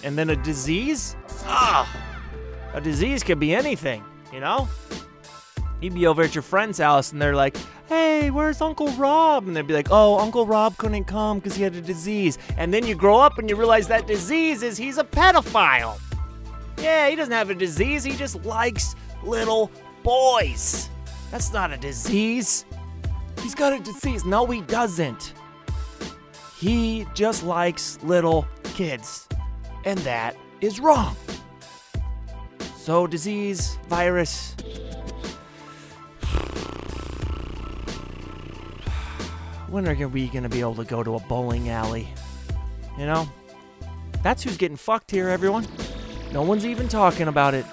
And 0.04 0.18
then 0.18 0.30
a 0.30 0.36
disease? 0.36 1.16
Ah, 1.46 1.88
a 2.74 2.82
disease 2.82 3.24
could 3.24 3.40
be 3.40 3.54
anything, 3.54 4.04
you 4.34 4.40
know. 4.40 4.68
You'd 5.82 5.94
be 5.94 6.08
over 6.08 6.24
at 6.24 6.36
your 6.36 6.42
friend's 6.42 6.78
house 6.78 7.12
and 7.12 7.22
they're 7.22 7.36
like, 7.36 7.58
"Hey, 7.88 8.32
where's 8.32 8.62
Uncle 8.62 8.90
Rob?" 8.94 9.48
And 9.48 9.56
they'd 9.56 9.68
be 9.68 9.74
like, 9.74 9.90
"Oh, 9.92 10.20
Uncle 10.20 10.46
Rob 10.46 10.78
couldn't 10.78 11.06
come 11.06 11.40
because 11.40 11.56
he 11.56 11.64
had 11.64 11.76
a 11.76 11.82
disease." 11.82 12.38
And 12.58 12.74
then 12.74 12.86
you 12.86 12.96
grow 12.96 13.20
up 13.20 13.38
and 13.38 13.50
you 13.50 13.56
realize 13.56 13.88
that 13.88 14.08
disease 14.08 14.64
is 14.64 14.78
he's 14.78 14.98
a 14.98 15.04
pedophile. 15.04 15.98
Yeah, 16.82 17.10
he 17.10 17.16
doesn't 17.16 17.34
have 17.34 17.50
a 17.50 17.56
disease. 17.56 18.04
He 18.04 18.16
just 18.16 18.44
likes 18.46 18.96
little 19.24 19.72
boys. 20.04 20.90
That's 21.32 21.54
not 21.54 21.72
a 21.72 21.78
disease. 21.78 22.66
He's 23.41 23.55
got 23.55 23.74
a 23.74 23.79
disease. 23.79 24.25
No, 24.25 24.46
he 24.46 24.62
doesn't. 24.62 25.34
He 26.58 27.05
just 27.13 27.43
likes 27.43 27.98
little 28.03 28.48
kids. 28.74 29.27
And 29.86 29.98
that 30.00 30.36
is 30.62 30.79
wrong. 30.79 31.15
So, 32.75 33.08
disease, 33.08 33.77
virus. 33.88 34.55
When 39.69 39.88
are 39.88 40.08
we 40.08 40.27
going 40.27 40.43
to 40.43 40.50
be 40.50 40.60
able 40.62 40.75
to 40.75 40.84
go 40.84 41.03
to 41.03 41.15
a 41.15 41.19
bowling 41.22 41.69
alley? 41.69 42.08
You 42.98 43.05
know? 43.05 43.29
That's 44.24 44.43
who's 44.43 44.58
getting 44.58 44.77
fucked 44.77 45.12
here, 45.12 45.29
everyone. 45.29 45.67
No 46.34 46.41
one's 46.41 46.65
even 46.65 46.88
talking 46.88 47.27
about 47.27 47.53
it. 47.53 47.65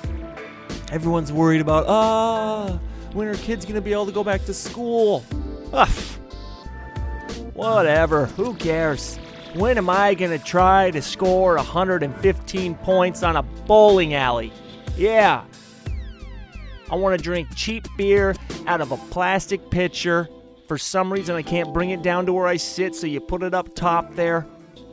Everyone's 0.93 1.33
worried 1.33 1.61
about, 1.61 1.87
ah, 1.89 2.79
when 3.13 3.27
are 3.27 3.35
kids 3.35 3.65
going 3.65 3.75
to 3.75 3.81
be 3.81 3.93
able 3.93 4.07
to 4.07 4.13
go 4.13 4.23
back 4.23 4.45
to 4.45 4.55
school? 4.55 5.25
Ugh. 5.73 5.89
Whatever, 7.55 8.27
who 8.27 8.55
cares? 8.55 9.17
When 9.55 9.79
am 9.79 9.89
I 9.89 10.15
gonna 10.15 10.39
try 10.39 10.91
to 10.91 11.01
score 11.01 11.57
115 11.57 12.75
points 12.77 13.23
on 13.23 13.37
a 13.37 13.43
bowling 13.43 14.15
alley? 14.15 14.53
Yeah. 14.97 15.45
I 16.91 16.95
wanna 16.95 17.19
drink 17.19 17.49
cheap 17.57 17.89
beer 17.97 18.35
out 18.67 18.81
of 18.81 18.93
a 18.93 18.97
plastic 18.97 19.71
pitcher. 19.71 20.29
For 20.69 20.77
some 20.77 21.13
reason, 21.13 21.37
I 21.37 21.43
can't 21.43 21.73
bring 21.73 21.91
it 21.91 22.03
down 22.03 22.27
to 22.27 22.33
where 22.33 22.47
I 22.47 22.57
sit, 22.57 22.95
so 22.95 23.07
you 23.07 23.21
put 23.21 23.43
it 23.43 23.55
up 23.55 23.75
top 23.75 24.15
there, 24.15 24.47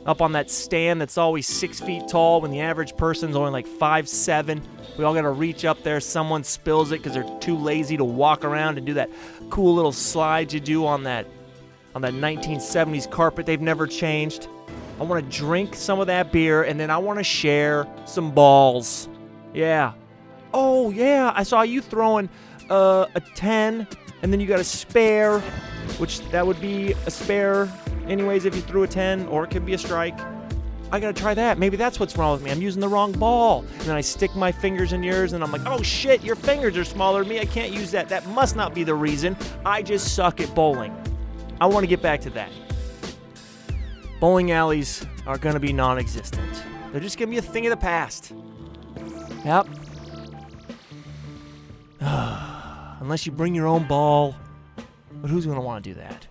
up 0.06 0.20
on 0.20 0.32
that 0.32 0.50
stand 0.50 1.00
that's 1.00 1.16
always 1.16 1.46
six 1.46 1.80
feet 1.80 2.06
tall 2.08 2.40
when 2.40 2.50
the 2.50 2.60
average 2.60 2.96
person's 2.96 3.36
only 3.36 3.50
like 3.50 3.66
five 3.66 4.08
seven. 4.08 4.62
We 4.98 5.04
all 5.04 5.14
gotta 5.14 5.30
reach 5.30 5.64
up 5.64 5.82
there. 5.82 6.00
Someone 6.00 6.44
spills 6.44 6.92
it 6.92 7.02
because 7.02 7.14
they're 7.14 7.38
too 7.40 7.56
lazy 7.56 7.96
to 7.96 8.04
walk 8.04 8.44
around 8.44 8.76
and 8.76 8.86
do 8.86 8.94
that 8.94 9.10
cool 9.50 9.74
little 9.74 9.92
slide 9.92 10.52
you 10.52 10.60
do 10.60 10.86
on 10.86 11.04
that 11.04 11.26
on 11.94 12.02
that 12.02 12.12
1970s 12.12 13.10
carpet 13.10 13.46
they've 13.46 13.60
never 13.60 13.86
changed. 13.86 14.48
I 15.00 15.04
want 15.04 15.24
to 15.24 15.36
drink 15.36 15.74
some 15.74 16.00
of 16.00 16.06
that 16.06 16.30
beer 16.30 16.62
and 16.62 16.78
then 16.78 16.90
I 16.90 16.98
want 16.98 17.18
to 17.18 17.24
share 17.24 17.86
some 18.04 18.30
balls. 18.30 19.08
Yeah. 19.52 19.92
Oh 20.52 20.90
yeah, 20.90 21.32
I 21.34 21.42
saw 21.42 21.62
you 21.62 21.80
throwing 21.80 22.28
uh, 22.70 23.06
a 23.14 23.20
10 23.20 23.86
and 24.22 24.32
then 24.32 24.40
you 24.40 24.46
got 24.46 24.60
a 24.60 24.64
spare, 24.64 25.40
which 25.98 26.20
that 26.30 26.46
would 26.46 26.60
be 26.60 26.92
a 27.06 27.10
spare 27.10 27.72
anyways 28.08 28.44
if 28.44 28.54
you 28.54 28.62
threw 28.62 28.82
a 28.82 28.88
10 28.88 29.26
or 29.28 29.44
it 29.44 29.50
could 29.50 29.66
be 29.66 29.74
a 29.74 29.78
strike. 29.78 30.18
I 30.92 31.00
gotta 31.00 31.12
try 31.12 31.34
that. 31.34 31.58
Maybe 31.58 31.76
that's 31.76 31.98
what's 31.98 32.16
wrong 32.16 32.32
with 32.34 32.42
me. 32.42 32.50
I'm 32.50 32.62
using 32.62 32.80
the 32.80 32.88
wrong 32.88 33.12
ball. 33.12 33.64
And 33.78 33.80
then 33.80 33.96
I 33.96 34.00
stick 34.00 34.34
my 34.36 34.52
fingers 34.52 34.92
in 34.92 35.02
yours 35.02 35.32
and 35.32 35.42
I'm 35.42 35.50
like, 35.50 35.66
oh 35.66 35.82
shit, 35.82 36.22
your 36.22 36.36
fingers 36.36 36.76
are 36.76 36.84
smaller 36.84 37.20
than 37.20 37.30
me. 37.30 37.40
I 37.40 37.46
can't 37.46 37.72
use 37.72 37.90
that. 37.90 38.08
That 38.08 38.26
must 38.28 38.54
not 38.54 38.74
be 38.74 38.84
the 38.84 38.94
reason. 38.94 39.36
I 39.64 39.82
just 39.82 40.14
suck 40.14 40.40
at 40.40 40.54
bowling. 40.54 40.94
I 41.60 41.66
wanna 41.66 41.86
get 41.86 42.00
back 42.00 42.20
to 42.22 42.30
that. 42.30 42.50
Bowling 44.20 44.52
alleys 44.52 45.04
are 45.26 45.38
gonna 45.38 45.60
be 45.60 45.72
non 45.72 45.98
existent, 45.98 46.62
they're 46.92 47.00
just 47.00 47.18
gonna 47.18 47.30
be 47.30 47.38
a 47.38 47.42
thing 47.42 47.66
of 47.66 47.70
the 47.70 47.76
past. 47.76 48.32
Yep. 49.44 49.66
Unless 53.00 53.26
you 53.26 53.32
bring 53.32 53.54
your 53.54 53.66
own 53.66 53.86
ball. 53.86 54.36
But 55.20 55.30
who's 55.30 55.46
gonna 55.46 55.60
wanna 55.60 55.80
do 55.80 55.94
that? 55.94 56.26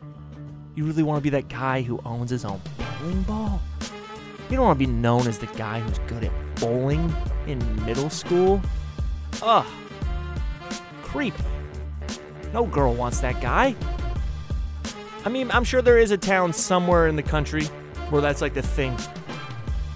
You 0.75 0.85
really 0.85 1.03
wanna 1.03 1.21
be 1.21 1.29
that 1.31 1.49
guy 1.49 1.81
who 1.81 1.99
owns 2.05 2.31
his 2.31 2.45
own 2.45 2.59
bowling 2.77 3.21
ball? 3.23 3.61
You 4.49 4.57
don't 4.57 4.67
want 4.67 4.79
to 4.79 4.85
be 4.85 4.91
known 4.91 5.27
as 5.27 5.39
the 5.39 5.47
guy 5.47 5.79
who's 5.79 5.97
good 5.99 6.23
at 6.23 6.31
bowling 6.59 7.11
in 7.47 7.85
middle 7.85 8.09
school. 8.09 8.61
Ugh. 9.41 9.65
Creep. 11.01 11.33
No 12.53 12.65
girl 12.65 12.93
wants 12.93 13.19
that 13.21 13.41
guy. 13.41 13.75
I 15.25 15.29
mean, 15.29 15.49
I'm 15.49 15.63
sure 15.63 15.81
there 15.81 15.97
is 15.97 16.11
a 16.11 16.17
town 16.17 16.53
somewhere 16.53 17.07
in 17.07 17.15
the 17.15 17.23
country 17.23 17.65
where 18.11 18.21
that's 18.21 18.41
like 18.41 18.53
the 18.53 18.61
thing. 18.61 18.95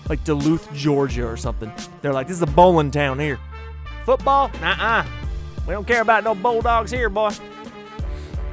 Like 0.10 0.24
Duluth, 0.24 0.74
Georgia 0.74 1.28
or 1.28 1.38
something. 1.38 1.72
They're 2.02 2.14
like, 2.14 2.28
this 2.28 2.38
is 2.38 2.42
a 2.42 2.48
bowling 2.48 2.90
town 2.90 3.20
here. 3.20 3.40
Football? 4.06 4.50
Nuh-uh. 4.62 5.06
We 5.68 5.74
don't 5.74 5.86
care 5.86 6.02
about 6.02 6.24
no 6.24 6.34
bulldogs 6.34 6.90
here, 6.90 7.10
boy. 7.10 7.32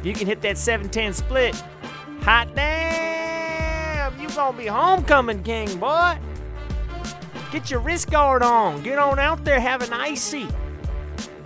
You 0.03 0.13
can 0.13 0.27
hit 0.27 0.43
that 0.43 0.57
7-10 0.57 1.15
split. 1.15 1.65
Hot 2.25 2.49
damn! 2.55 4.19
You 4.19 4.31
gonna 4.31 4.57
be 4.57 4.65
homecoming 4.65 5.43
king, 5.43 5.79
boy. 5.79 6.17
Get 7.53 7.71
your 7.71 7.81
wrist 7.81 8.11
guard 8.11 8.43
on. 8.43 8.83
Get 8.83 8.99
on 8.99 9.19
out 9.19 9.45
there, 9.45 9.61
have 9.61 9.83
an 9.83 9.93
ICEE. 9.93 10.49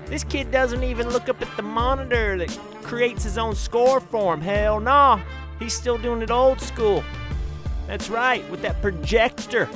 This 0.07 0.23
kid 0.23 0.53
doesn't 0.53 0.85
even 0.85 1.09
look 1.11 1.29
up 1.29 1.43
at 1.43 1.57
the 1.57 1.65
monitor 1.65 2.39
that 2.39 2.57
creates 2.83 3.25
his 3.25 3.39
own 3.39 3.57
score 3.57 3.99
for 3.99 4.35
him. 4.35 4.41
Hell 4.41 4.79
no. 4.79 5.21
He's 5.59 5.75
still 5.75 5.99
doing 5.99 6.23
it 6.23 6.31
old 6.31 6.61
school. 6.61 7.03
That's 7.89 8.09
right, 8.09 8.49
with 8.49 8.63
that 8.63 8.81
projector. 8.81 9.69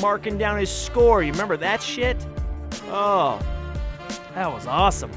Marking 0.00 0.38
down 0.38 0.60
his 0.60 0.70
score. 0.70 1.24
You 1.24 1.32
remember 1.32 1.56
that 1.56 1.82
shit? 1.82 2.24
Oh, 2.84 3.40
that 4.36 4.46
was 4.52 4.64
awesome. 4.68 5.10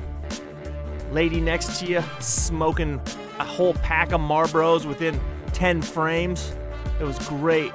Lady 1.11 1.39
next 1.39 1.79
to 1.81 1.85
you 1.85 2.03
smoking 2.19 2.99
a 3.41 3.43
whole 3.43 3.73
pack 3.75 4.11
of 4.11 4.21
Marlboros 4.21 4.85
within 4.85 5.19
10 5.53 5.81
frames. 5.81 6.53
It 6.99 7.03
was 7.03 7.17
great. 7.27 7.73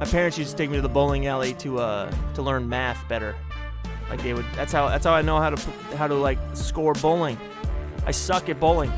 My 0.00 0.06
parents 0.06 0.38
used 0.38 0.52
to 0.52 0.56
take 0.56 0.70
me 0.70 0.76
to 0.76 0.82
the 0.82 0.88
bowling 0.88 1.26
alley 1.26 1.54
to 1.54 1.80
uh 1.80 2.10
to 2.34 2.42
learn 2.42 2.68
math 2.68 3.06
better. 3.08 3.34
Like 4.08 4.22
they 4.22 4.32
would. 4.32 4.46
That's 4.54 4.72
how. 4.72 4.88
That's 4.88 5.04
how 5.04 5.12
I 5.12 5.22
know 5.22 5.38
how 5.38 5.50
to 5.50 5.96
how 5.96 6.06
to 6.06 6.14
like 6.14 6.38
score 6.54 6.94
bowling. 6.94 7.36
I 8.06 8.10
suck 8.12 8.48
at 8.48 8.58
bowling. 8.58 8.92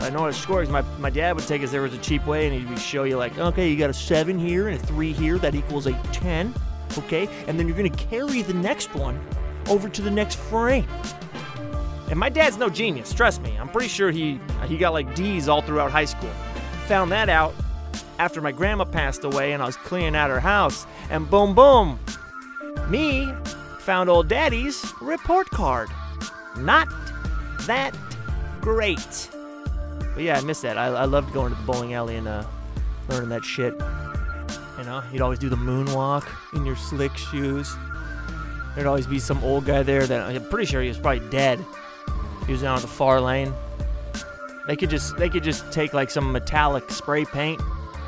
I 0.00 0.10
know 0.10 0.20
how 0.20 0.26
to 0.26 0.32
score 0.32 0.60
because 0.60 0.72
my, 0.72 0.82
my 0.98 1.10
dad 1.10 1.34
would 1.34 1.46
take 1.48 1.60
us 1.62 1.72
there 1.72 1.82
was 1.82 1.92
a 1.92 1.98
cheap 1.98 2.24
way 2.24 2.46
and 2.46 2.56
he 2.56 2.64
would 2.66 2.78
show 2.78 3.02
you 3.02 3.16
like, 3.16 3.36
okay, 3.36 3.68
you 3.68 3.76
got 3.76 3.90
a 3.90 3.94
seven 3.94 4.38
here 4.38 4.68
and 4.68 4.80
a 4.80 4.86
three 4.86 5.12
here. 5.12 5.38
That 5.38 5.56
equals 5.56 5.86
a 5.86 5.92
ten. 6.12 6.54
Okay, 6.98 7.28
and 7.48 7.58
then 7.58 7.66
you're 7.66 7.76
gonna 7.76 7.90
carry 7.90 8.42
the 8.42 8.54
next 8.54 8.94
one 8.94 9.18
over 9.68 9.88
to 9.88 10.02
the 10.02 10.10
next 10.10 10.38
frame. 10.38 10.86
And 12.10 12.18
my 12.18 12.28
dad's 12.28 12.56
no 12.56 12.68
genius, 12.68 13.12
trust 13.12 13.42
me. 13.42 13.56
I'm 13.58 13.68
pretty 13.68 13.88
sure 13.88 14.10
he 14.10 14.40
he 14.66 14.78
got 14.78 14.92
like 14.92 15.14
D's 15.14 15.48
all 15.48 15.62
throughout 15.62 15.90
high 15.90 16.06
school. 16.06 16.30
Found 16.86 17.12
that 17.12 17.28
out 17.28 17.54
after 18.18 18.40
my 18.40 18.52
grandma 18.52 18.84
passed 18.84 19.24
away 19.24 19.52
and 19.52 19.62
I 19.62 19.66
was 19.66 19.76
cleaning 19.76 20.16
out 20.16 20.30
her 20.30 20.40
house, 20.40 20.86
and 21.10 21.28
boom 21.28 21.54
boom, 21.54 21.98
me 22.88 23.32
found 23.80 24.10
old 24.10 24.28
daddy's 24.28 24.92
report 25.00 25.48
card. 25.50 25.88
Not 26.56 26.88
that 27.66 27.96
great. 28.60 29.30
But 30.14 30.22
yeah, 30.24 30.36
I 30.36 30.40
miss 30.40 30.62
that. 30.62 30.76
I, 30.76 30.86
I 30.86 31.04
loved 31.04 31.32
going 31.32 31.52
to 31.52 31.58
the 31.58 31.66
bowling 31.66 31.94
alley 31.94 32.16
and 32.16 32.26
uh, 32.26 32.44
learning 33.08 33.28
that 33.28 33.44
shit. 33.44 33.74
You 34.78 34.84
know, 34.84 35.02
you'd 35.12 35.22
always 35.22 35.38
do 35.38 35.48
the 35.48 35.56
moonwalk 35.56 36.28
in 36.54 36.66
your 36.66 36.76
slick 36.76 37.16
shoes. 37.16 37.74
There'd 38.74 38.86
always 38.86 39.06
be 39.06 39.18
some 39.18 39.42
old 39.42 39.64
guy 39.64 39.82
there 39.82 40.06
that 40.06 40.28
I'm 40.28 40.48
pretty 40.48 40.66
sure 40.66 40.82
he 40.82 40.88
was 40.88 40.98
probably 40.98 41.28
dead. 41.30 41.64
He 42.48 42.52
was 42.52 42.62
down 42.62 42.76
at 42.76 42.80
the 42.80 42.88
far 42.88 43.20
lane. 43.20 43.52
They 44.66 44.74
could 44.74 44.88
just 44.88 45.18
they 45.18 45.28
could 45.28 45.44
just 45.44 45.70
take 45.70 45.92
like 45.92 46.08
some 46.08 46.32
metallic 46.32 46.90
spray 46.90 47.26
paint 47.26 47.60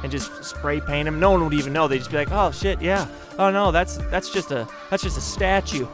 and 0.02 0.10
just 0.10 0.42
spray 0.42 0.80
paint 0.80 1.06
him. 1.06 1.20
No 1.20 1.30
one 1.30 1.44
would 1.44 1.52
even 1.52 1.74
know. 1.74 1.86
They'd 1.86 1.98
just 1.98 2.10
be 2.10 2.16
like, 2.16 2.32
"Oh 2.32 2.50
shit, 2.50 2.80
yeah. 2.80 3.06
Oh 3.38 3.50
no, 3.50 3.70
that's 3.70 3.98
that's 4.10 4.30
just 4.30 4.50
a 4.50 4.66
that's 4.88 5.02
just 5.02 5.18
a 5.18 5.20
statue. 5.20 5.86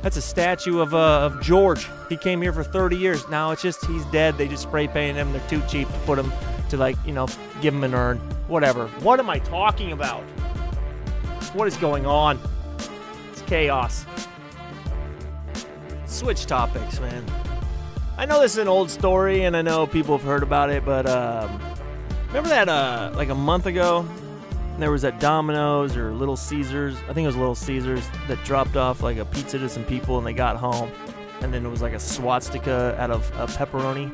That's 0.00 0.16
a 0.16 0.22
statue 0.22 0.78
of 0.78 0.94
uh, 0.94 1.26
of 1.26 1.42
George. 1.42 1.86
He 2.08 2.16
came 2.16 2.40
here 2.40 2.54
for 2.54 2.64
30 2.64 2.96
years. 2.96 3.28
Now 3.28 3.50
it's 3.50 3.60
just 3.60 3.84
he's 3.84 4.04
dead. 4.06 4.38
They 4.38 4.48
just 4.48 4.62
spray 4.62 4.88
painted 4.88 5.16
him. 5.16 5.30
They're 5.32 5.48
too 5.50 5.62
cheap 5.68 5.88
to 5.88 5.98
put 6.06 6.18
him 6.18 6.32
to 6.70 6.78
like 6.78 6.96
you 7.04 7.12
know 7.12 7.28
give 7.60 7.74
him 7.74 7.84
an 7.84 7.92
urn, 7.94 8.16
whatever. 8.48 8.86
What 9.00 9.20
am 9.20 9.28
I 9.28 9.40
talking 9.40 9.92
about? 9.92 10.22
What 11.52 11.68
is 11.68 11.76
going 11.76 12.06
on? 12.06 12.40
It's 13.30 13.42
chaos. 13.42 14.06
Switch 16.06 16.46
topics, 16.46 16.98
man. 17.00 17.24
I 18.18 18.26
know 18.26 18.40
this 18.40 18.54
is 18.54 18.58
an 18.58 18.66
old 18.66 18.90
story, 18.90 19.44
and 19.44 19.56
I 19.56 19.62
know 19.62 19.86
people 19.86 20.18
have 20.18 20.26
heard 20.26 20.42
about 20.42 20.70
it, 20.70 20.84
but 20.84 21.06
um, 21.06 21.60
remember 22.26 22.48
that 22.48 22.68
uh, 22.68 23.12
like 23.14 23.28
a 23.28 23.34
month 23.34 23.66
ago, 23.66 24.04
there 24.76 24.90
was 24.90 25.02
that 25.02 25.20
Domino's 25.20 25.96
or 25.96 26.12
Little 26.12 26.36
Caesars. 26.36 26.96
I 27.08 27.12
think 27.12 27.24
it 27.24 27.28
was 27.28 27.36
Little 27.36 27.54
Caesars 27.54 28.04
that 28.26 28.42
dropped 28.44 28.76
off 28.76 29.04
like 29.04 29.18
a 29.18 29.24
pizza 29.24 29.56
to 29.60 29.68
some 29.68 29.84
people, 29.84 30.18
and 30.18 30.26
they 30.26 30.32
got 30.32 30.56
home, 30.56 30.90
and 31.42 31.54
then 31.54 31.64
it 31.64 31.68
was 31.68 31.80
like 31.80 31.92
a 31.92 32.00
swastika 32.00 32.96
out 32.98 33.12
of 33.12 33.30
uh, 33.36 33.46
pepperoni. 33.46 34.10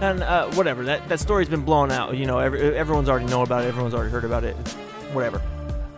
And 0.00 0.22
uh, 0.22 0.48
whatever, 0.52 0.84
that 0.84 1.08
that 1.08 1.18
story's 1.18 1.48
been 1.48 1.64
blown 1.64 1.90
out. 1.90 2.16
You 2.16 2.26
know, 2.26 2.38
every, 2.38 2.60
everyone's 2.76 3.08
already 3.08 3.26
know 3.26 3.42
about 3.42 3.64
it. 3.64 3.66
Everyone's 3.66 3.94
already 3.94 4.12
heard 4.12 4.24
about 4.24 4.44
it. 4.44 4.54
Whatever. 5.12 5.42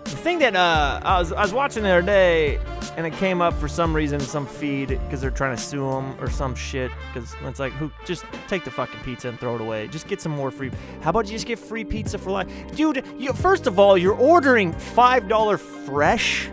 The 0.05 0.11
thing 0.17 0.39
that 0.39 0.57
uh, 0.57 1.01
I 1.05 1.19
was 1.19 1.31
I 1.31 1.43
was 1.43 1.53
watching 1.53 1.83
the 1.83 1.91
other 1.91 2.07
day, 2.07 2.59
and 2.99 3.07
it 3.07 3.13
came 3.13 3.41
up 3.41 3.55
for 3.55 3.69
some 3.69 3.95
reason 3.95 4.19
some 4.19 4.45
feed 4.45 4.89
because 4.89 5.21
they're 5.21 5.31
trying 5.31 5.55
to 5.55 5.63
sue 5.63 5.89
them 5.89 6.21
or 6.21 6.29
some 6.29 6.53
shit. 6.53 6.91
Because 7.15 7.33
it's 7.45 7.61
like, 7.61 7.73
who 7.75 7.93
just 8.05 8.25
take 8.49 8.65
the 8.65 8.73
fucking 8.73 8.99
pizza 9.05 9.29
and 9.29 9.39
throw 9.39 9.55
it 9.55 9.61
away. 9.61 9.87
Just 9.87 10.09
get 10.09 10.21
some 10.21 10.33
more 10.33 10.51
free. 10.51 10.73
How 11.01 11.11
about 11.11 11.27
you 11.27 11.33
just 11.33 11.47
get 11.47 11.61
free 11.61 11.85
pizza 11.85 12.19
for 12.19 12.33
life, 12.33 12.49
dude? 12.75 13.05
You, 13.17 13.33
first 13.35 13.69
of 13.69 13.79
all, 13.79 13.97
you're 13.97 14.17
ordering 14.17 14.73
five 14.73 15.29
dollar 15.29 15.59
fresh 15.59 16.51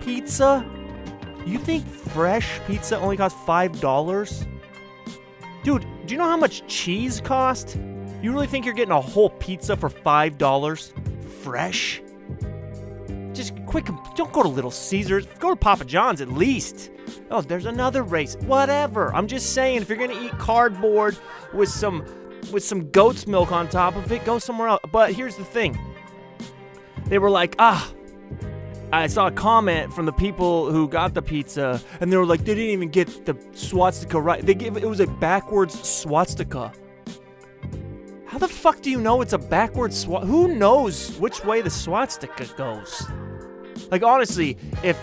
pizza. 0.00 0.64
You 1.44 1.58
think 1.58 1.84
fresh 1.84 2.60
pizza 2.68 2.96
only 3.00 3.16
costs 3.16 3.38
five 3.44 3.80
dollars? 3.80 4.46
Dude, 5.64 5.84
do 6.06 6.14
you 6.14 6.18
know 6.18 6.28
how 6.28 6.36
much 6.36 6.64
cheese 6.68 7.20
cost? 7.20 7.76
You 8.22 8.30
really 8.32 8.46
think 8.46 8.64
you're 8.64 8.74
getting 8.74 8.92
a 8.92 9.00
whole 9.00 9.30
pizza 9.30 9.76
for 9.76 9.88
five 9.88 10.38
dollars? 10.38 10.94
Fresh? 11.42 12.02
Quick, 13.68 13.90
don't 14.14 14.32
go 14.32 14.42
to 14.42 14.48
Little 14.48 14.70
Caesars. 14.70 15.26
Go 15.38 15.50
to 15.50 15.56
Papa 15.56 15.84
John's 15.84 16.22
at 16.22 16.32
least. 16.32 16.90
Oh, 17.30 17.42
there's 17.42 17.66
another 17.66 18.02
race. 18.02 18.34
Whatever. 18.46 19.14
I'm 19.14 19.26
just 19.26 19.52
saying, 19.52 19.82
if 19.82 19.90
you're 19.90 19.98
gonna 19.98 20.18
eat 20.18 20.32
cardboard 20.38 21.18
with 21.52 21.68
some 21.68 22.02
with 22.50 22.64
some 22.64 22.88
goat's 22.90 23.26
milk 23.26 23.52
on 23.52 23.68
top 23.68 23.94
of 23.94 24.10
it, 24.10 24.24
go 24.24 24.38
somewhere 24.38 24.68
else. 24.68 24.80
But 24.90 25.12
here's 25.12 25.36
the 25.36 25.44
thing. 25.44 25.78
They 27.08 27.18
were 27.18 27.28
like, 27.28 27.56
ah, 27.58 27.92
I 28.90 29.06
saw 29.06 29.26
a 29.26 29.30
comment 29.30 29.92
from 29.92 30.06
the 30.06 30.14
people 30.14 30.72
who 30.72 30.88
got 30.88 31.12
the 31.12 31.20
pizza, 31.20 31.78
and 32.00 32.10
they 32.10 32.16
were 32.16 32.24
like, 32.24 32.40
they 32.40 32.54
didn't 32.54 32.70
even 32.70 32.88
get 32.88 33.26
the 33.26 33.36
swastika 33.52 34.18
right. 34.18 34.44
They 34.44 34.54
gave 34.54 34.78
it 34.78 34.88
was 34.88 35.00
a 35.00 35.06
backwards 35.06 35.86
swastika. 35.86 36.72
How 38.24 38.38
the 38.38 38.48
fuck 38.48 38.80
do 38.80 38.90
you 38.90 38.98
know 38.98 39.20
it's 39.20 39.34
a 39.34 39.38
backwards 39.38 39.98
swat? 39.98 40.24
Who 40.24 40.54
knows 40.54 41.18
which 41.18 41.44
way 41.44 41.60
the 41.60 41.70
swastika 41.70 42.46
goes? 42.56 43.06
Like 43.90 44.02
honestly, 44.02 44.56
if 44.82 44.98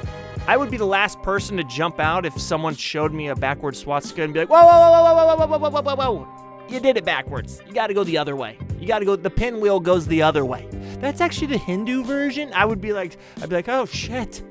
I 0.48 0.58
would 0.58 0.70
be 0.70 0.78
the 0.78 0.86
last 0.86 1.22
person 1.24 1.58
to 1.58 1.64
jump 1.64 2.00
out 2.00 2.26
if 2.26 2.40
someone 2.40 2.76
showed 2.76 3.14
me 3.14 3.30
a 3.30 3.36
backwards 3.36 3.80
swastika 3.80 4.24
and 4.24 4.34
be 4.34 4.40
like, 4.40 4.50
whoa, 4.50 4.64
whoa, 4.64 4.92
whoa, 4.92 5.04
whoa, 5.04 5.16
whoa, 5.16 5.36
whoa, 5.36 5.48
whoa, 5.48 5.70
whoa, 5.70 5.82
whoa, 5.82 5.96
whoa, 5.96 6.12
whoa. 6.12 6.28
You 6.68 6.80
did 6.80 6.98
it 6.98 7.06
backwards. 7.06 7.62
You 7.68 7.74
got 7.74 7.88
to 7.88 7.94
go 7.94 8.04
the 8.04 8.18
other 8.18 8.36
way. 8.36 8.58
You 8.80 8.88
got 8.88 9.00
to 9.00 9.06
go. 9.06 9.16
The 9.16 9.30
pinwheel 9.30 9.80
goes 9.80 10.08
the 10.08 10.22
other 10.22 10.46
way. 10.46 10.68
That's 11.00 11.22
actually 11.22 11.48
the 11.48 11.58
Hindu 11.58 12.04
version. 12.04 12.52
I 12.54 12.66
would 12.66 12.82
be 12.82 12.94
like, 12.94 13.18
I'd 13.42 13.50
be 13.50 13.56
like, 13.56 13.70
oh 13.70 13.86
shit. 13.86 14.44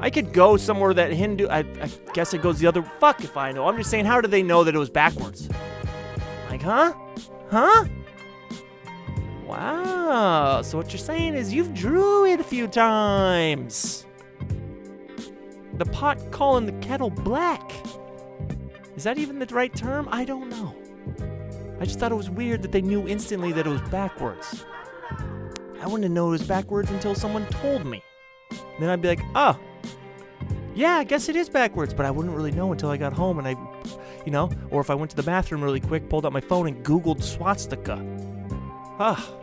I 0.00 0.10
could 0.10 0.32
go 0.32 0.56
somewhere 0.56 0.92
that 0.94 1.12
Hindu. 1.12 1.48
I, 1.48 1.60
I 1.60 1.90
guess 2.12 2.34
it 2.34 2.42
goes 2.42 2.58
the 2.58 2.66
other. 2.66 2.82
Fuck 2.98 3.24
if 3.24 3.36
I 3.36 3.52
know. 3.52 3.66
I'm 3.68 3.76
just 3.76 3.90
saying, 3.90 4.04
how 4.04 4.20
do 4.20 4.28
they 4.28 4.42
know 4.42 4.64
that 4.64 4.74
it 4.74 4.78
was 4.78 4.90
backwards? 4.90 5.48
Like, 6.50 6.62
huh? 6.62 6.94
Huh? 7.50 7.86
Wow. 9.52 10.62
So 10.62 10.78
what 10.78 10.92
you're 10.92 10.98
saying 10.98 11.34
is 11.34 11.52
you've 11.52 11.74
drew 11.74 12.24
it 12.24 12.40
a 12.40 12.44
few 12.44 12.66
times. 12.66 14.06
The 15.74 15.84
pot 15.86 16.30
calling 16.30 16.64
the 16.64 16.72
kettle 16.86 17.10
black. 17.10 17.72
Is 18.96 19.04
that 19.04 19.18
even 19.18 19.38
the 19.38 19.46
right 19.46 19.74
term? 19.74 20.08
I 20.10 20.24
don't 20.24 20.48
know. 20.48 20.74
I 21.80 21.84
just 21.84 21.98
thought 21.98 22.12
it 22.12 22.16
was 22.16 22.30
weird 22.30 22.62
that 22.62 22.72
they 22.72 22.80
knew 22.80 23.06
instantly 23.06 23.52
that 23.52 23.66
it 23.66 23.70
was 23.70 23.82
backwards. 23.90 24.64
I 25.80 25.86
wouldn't 25.86 26.04
have 26.04 26.12
known 26.12 26.28
it 26.28 26.38
was 26.38 26.46
backwards 26.46 26.90
until 26.90 27.14
someone 27.14 27.44
told 27.46 27.84
me. 27.84 28.02
Then 28.80 28.88
I'd 28.88 29.02
be 29.02 29.08
like, 29.08 29.20
oh, 29.34 29.58
yeah, 30.74 30.96
I 30.96 31.04
guess 31.04 31.28
it 31.28 31.36
is 31.36 31.50
backwards, 31.50 31.92
but 31.92 32.06
I 32.06 32.10
wouldn't 32.10 32.34
really 32.34 32.52
know 32.52 32.72
until 32.72 32.88
I 32.88 32.96
got 32.96 33.12
home 33.12 33.38
and 33.38 33.46
I, 33.46 33.56
you 34.24 34.32
know, 34.32 34.50
or 34.70 34.80
if 34.80 34.88
I 34.88 34.94
went 34.94 35.10
to 35.10 35.16
the 35.16 35.22
bathroom 35.22 35.62
really 35.62 35.80
quick, 35.80 36.08
pulled 36.08 36.24
out 36.24 36.32
my 36.32 36.40
phone 36.40 36.68
and 36.68 36.82
Googled 36.84 37.22
swastika. 37.22 38.02
Ah. 38.98 39.41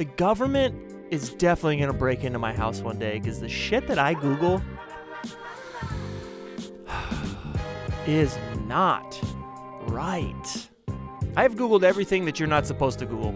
The 0.00 0.06
government 0.06 0.96
is 1.10 1.34
definitely 1.34 1.76
going 1.76 1.92
to 1.92 1.98
break 1.98 2.24
into 2.24 2.38
my 2.38 2.54
house 2.54 2.80
one 2.80 2.98
day 2.98 3.18
because 3.18 3.38
the 3.38 3.50
shit 3.50 3.86
that 3.86 3.98
I 3.98 4.14
Google 4.14 4.62
is 8.06 8.38
not 8.66 9.20
right. 9.82 10.68
I've 11.36 11.54
Googled 11.54 11.82
everything 11.82 12.24
that 12.24 12.40
you're 12.40 12.48
not 12.48 12.66
supposed 12.66 12.98
to 13.00 13.04
Google. 13.04 13.34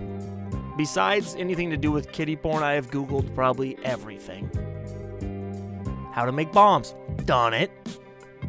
Besides 0.78 1.34
anything 1.34 1.68
to 1.68 1.76
do 1.76 1.92
with 1.92 2.10
kitty 2.12 2.34
porn, 2.34 2.62
I 2.62 2.72
have 2.72 2.90
Googled 2.90 3.34
probably 3.34 3.76
everything. 3.84 4.48
How 6.14 6.24
to 6.24 6.32
make 6.32 6.50
bombs. 6.50 6.94
Done 7.26 7.52
it. 7.52 7.72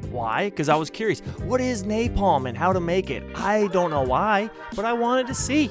Why? 0.09 0.51
Because 0.51 0.69
I 0.69 0.77
was 0.77 0.89
curious. 0.89 1.19
What 1.43 1.59
is 1.59 1.83
napalm 1.83 2.47
and 2.47 2.57
how 2.57 2.71
to 2.71 2.79
make 2.79 3.09
it? 3.09 3.23
I 3.35 3.67
don't 3.73 3.91
know 3.91 4.03
why, 4.03 4.49
but 4.73 4.85
I 4.85 4.93
wanted 4.93 5.27
to 5.27 5.33
see. 5.33 5.69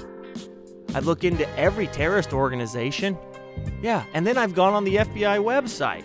I 0.95 1.01
look 1.01 1.25
into 1.25 1.49
every 1.59 1.89
terrorist 1.89 2.33
organization. 2.33 3.19
Yeah, 3.83 4.05
and 4.15 4.27
then 4.27 4.39
I've 4.39 4.55
gone 4.55 4.73
on 4.75 4.85
the 4.85 4.97
FBI 4.97 5.43
website. 5.43 6.05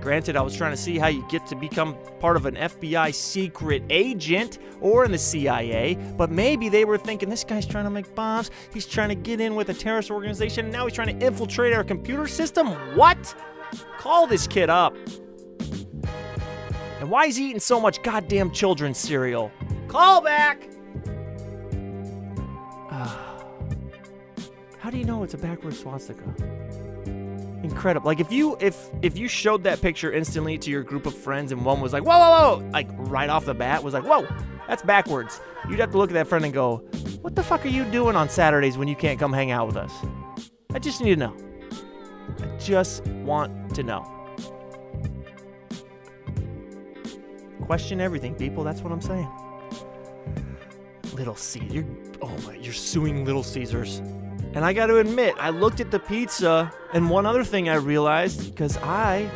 Granted, 0.00 0.36
I 0.36 0.42
was 0.42 0.56
trying 0.56 0.72
to 0.72 0.76
see 0.76 0.98
how 0.98 1.06
you 1.06 1.24
get 1.28 1.46
to 1.46 1.54
become 1.54 1.96
part 2.18 2.36
of 2.36 2.46
an 2.46 2.56
FBI 2.56 3.14
secret 3.14 3.84
agent 3.88 4.58
or 4.80 5.04
in 5.04 5.12
the 5.12 5.18
CIA, 5.18 5.94
but 6.16 6.28
maybe 6.28 6.68
they 6.68 6.84
were 6.84 6.98
thinking 6.98 7.28
this 7.28 7.44
guy's 7.44 7.64
trying 7.64 7.84
to 7.84 7.90
make 7.90 8.12
bombs, 8.16 8.50
he's 8.72 8.84
trying 8.84 9.10
to 9.10 9.14
get 9.14 9.40
in 9.40 9.54
with 9.54 9.68
a 9.68 9.74
terrorist 9.74 10.10
organization, 10.10 10.64
and 10.64 10.72
now 10.72 10.86
he's 10.86 10.94
trying 10.94 11.16
to 11.16 11.24
infiltrate 11.24 11.72
our 11.72 11.84
computer 11.84 12.26
system? 12.26 12.68
What? 12.96 13.32
Call 13.98 14.26
this 14.26 14.48
kid 14.48 14.68
up. 14.68 14.96
And 16.98 17.08
why 17.08 17.26
is 17.26 17.36
he 17.36 17.50
eating 17.50 17.60
so 17.60 17.78
much 17.78 18.02
goddamn 18.02 18.50
children's 18.50 18.98
cereal? 18.98 19.52
Call 19.86 20.20
back! 20.20 20.71
How 24.82 24.90
do 24.90 24.98
you 24.98 25.04
know 25.04 25.22
it's 25.22 25.32
a 25.32 25.38
backwards 25.38 25.78
swastika? 25.78 26.24
Incredible. 27.62 28.04
Like 28.04 28.18
if 28.18 28.32
you 28.32 28.56
if 28.58 28.90
if 29.00 29.16
you 29.16 29.28
showed 29.28 29.62
that 29.62 29.80
picture 29.80 30.12
instantly 30.12 30.58
to 30.58 30.70
your 30.72 30.82
group 30.82 31.06
of 31.06 31.14
friends 31.14 31.52
and 31.52 31.64
one 31.64 31.80
was 31.80 31.92
like, 31.92 32.02
whoa, 32.02 32.18
whoa, 32.18 32.58
whoa, 32.58 32.70
like 32.72 32.88
right 32.92 33.30
off 33.30 33.44
the 33.44 33.54
bat 33.54 33.84
was 33.84 33.94
like, 33.94 34.02
whoa, 34.02 34.26
that's 34.66 34.82
backwards. 34.82 35.40
You'd 35.68 35.78
have 35.78 35.92
to 35.92 35.98
look 35.98 36.10
at 36.10 36.14
that 36.14 36.26
friend 36.26 36.44
and 36.44 36.52
go, 36.52 36.78
what 37.20 37.36
the 37.36 37.44
fuck 37.44 37.64
are 37.64 37.68
you 37.68 37.84
doing 37.92 38.16
on 38.16 38.28
Saturdays 38.28 38.76
when 38.76 38.88
you 38.88 38.96
can't 38.96 39.20
come 39.20 39.32
hang 39.32 39.52
out 39.52 39.68
with 39.68 39.76
us? 39.76 39.92
I 40.74 40.80
just 40.80 41.00
need 41.00 41.10
to 41.10 41.16
know. 41.16 41.36
I 42.40 42.56
just 42.56 43.06
want 43.06 43.76
to 43.76 43.84
know. 43.84 44.04
Question 47.60 48.00
everything, 48.00 48.34
people. 48.34 48.64
That's 48.64 48.80
what 48.80 48.92
I'm 48.92 49.00
saying. 49.00 49.30
Little 51.12 51.36
Caesar. 51.36 51.72
You're, 51.72 51.84
oh 52.20 52.36
my, 52.44 52.56
you're 52.56 52.72
suing 52.72 53.24
Little 53.24 53.44
Caesars. 53.44 54.02
And 54.54 54.64
I 54.64 54.72
got 54.74 54.86
to 54.86 54.98
admit, 54.98 55.34
I 55.38 55.50
looked 55.50 55.80
at 55.80 55.90
the 55.90 55.98
pizza, 55.98 56.72
and 56.92 57.08
one 57.08 57.24
other 57.24 57.42
thing 57.42 57.68
I 57.68 57.76
realized, 57.76 58.54
because 58.54 58.76
I 58.78 59.30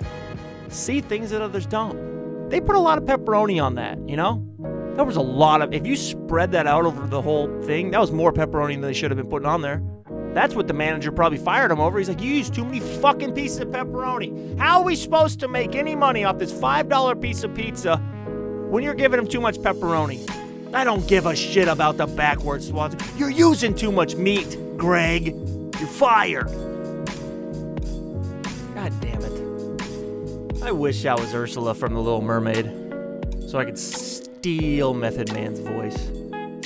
see 0.69 1.01
things 1.01 1.31
that 1.31 1.41
others 1.41 1.65
don't. 1.65 2.51
They 2.51 2.61
put 2.61 2.77
a 2.77 2.81
lot 2.81 2.99
of 2.99 3.05
pepperoni 3.05 3.63
on 3.63 3.77
that, 3.77 3.99
you 4.09 4.17
know? 4.17 4.47
There 4.95 5.05
was 5.05 5.17
a 5.17 5.23
lot 5.23 5.63
of, 5.63 5.73
if 5.73 5.87
you 5.87 5.97
spread 5.97 6.53
that 6.53 6.67
out 6.67 6.85
over 6.85 7.07
the 7.07 7.21
whole 7.23 7.49
thing, 7.63 7.91
that 7.93 8.01
was 8.01 8.13
more 8.13 8.33
pepperoni 8.33 8.75
than 8.75 8.83
they 8.83 8.93
should 8.93 9.11
have 9.11 9.19
been 9.19 9.29
putting 9.29 9.47
on 9.47 9.63
there. 9.63 9.83
That's 10.35 10.55
what 10.55 10.69
the 10.69 10.75
manager 10.75 11.11
probably 11.13 11.39
fired 11.39 11.71
him 11.71 11.81
over. 11.81 11.99
He's 11.99 12.11
like, 12.11 12.21
You 12.21 12.31
use 12.31 12.51
too 12.51 12.65
many 12.65 12.81
fucking 12.81 13.33
pieces 13.33 13.61
of 13.61 13.69
pepperoni. 13.69 14.59
How 14.59 14.81
are 14.81 14.85
we 14.85 14.95
supposed 14.95 15.41
to 15.41 15.49
make 15.49 15.75
any 15.75 15.97
money 15.97 16.25
off 16.25 16.39
this 16.39 16.53
$5 16.53 17.23
piece 17.23 17.43
of 17.43 17.55
pizza 17.55 17.97
when 18.69 18.85
you're 18.85 18.95
giving 18.95 19.19
him 19.19 19.27
too 19.27 19.41
much 19.41 19.57
pepperoni? 19.57 20.27
I 20.73 20.85
don't 20.85 21.07
give 21.09 21.27
a 21.27 21.35
shit 21.35 21.69
about 21.69 21.97
the 21.97 22.07
backwards 22.07 22.69
swats. 22.69 22.97
You're 23.17 23.31
using 23.31 23.75
too 23.75 23.91
much 23.91 24.17
meat, 24.17 24.59
Greg. 24.77 25.27
You're 25.27 25.89
fired. 25.89 26.49
God 28.75 28.93
damn 29.01 29.23
it. 29.23 30.63
I 30.63 30.73
wish 30.73 31.07
I 31.07 31.15
was 31.15 31.35
Ursula 31.35 31.75
from 31.75 31.95
The 31.95 32.01
Little 32.01 32.23
Mermaid 32.23 32.67
so 33.49 33.59
I 33.59 33.65
could 33.65 33.79
steal 33.79 34.93
Method 34.93 35.33
Man's 35.33 35.61
voice. 35.61 36.11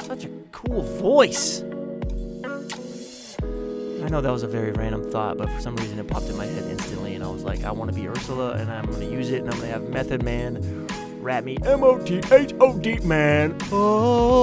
Such 0.07 0.25
a 0.25 0.31
cool 0.51 0.83
voice. 0.83 1.63
I 4.03 4.09
know 4.09 4.21
that 4.23 4.33
was 4.33 4.43
a 4.43 4.49
very 4.49 4.73
random 4.73 5.09
thought, 5.11 5.39
but 5.39 5.49
for 5.51 5.61
some 5.61 5.77
reason 5.77 5.99
it 5.99 6.09
popped 6.09 6.27
in 6.27 6.37
my 6.37 6.47
head 6.47 6.65
instantly, 6.65 7.15
and 7.15 7.23
I 7.23 7.29
was 7.29 7.45
like, 7.45 7.63
I 7.65 7.71
want 7.71 7.93
to 7.93 7.97
be 7.97 8.09
Ursula, 8.09 8.53
and 8.53 8.73
I'm 8.73 8.87
going 8.87 9.01
to 9.01 9.11
use 9.15 9.31
it, 9.31 9.43
and 9.43 9.51
I'm 9.51 9.59
going 9.59 9.69
to 9.71 9.73
have 9.73 9.89
Method 9.89 10.23
Man 10.25 10.89
rap 11.21 11.45
me 11.45 11.57
M 11.65 11.85
O 11.85 11.99
T 11.99 12.21
H 12.31 12.55
O 12.61 12.79
D 12.79 12.99
man. 13.01 13.57
Oh, 13.73 14.41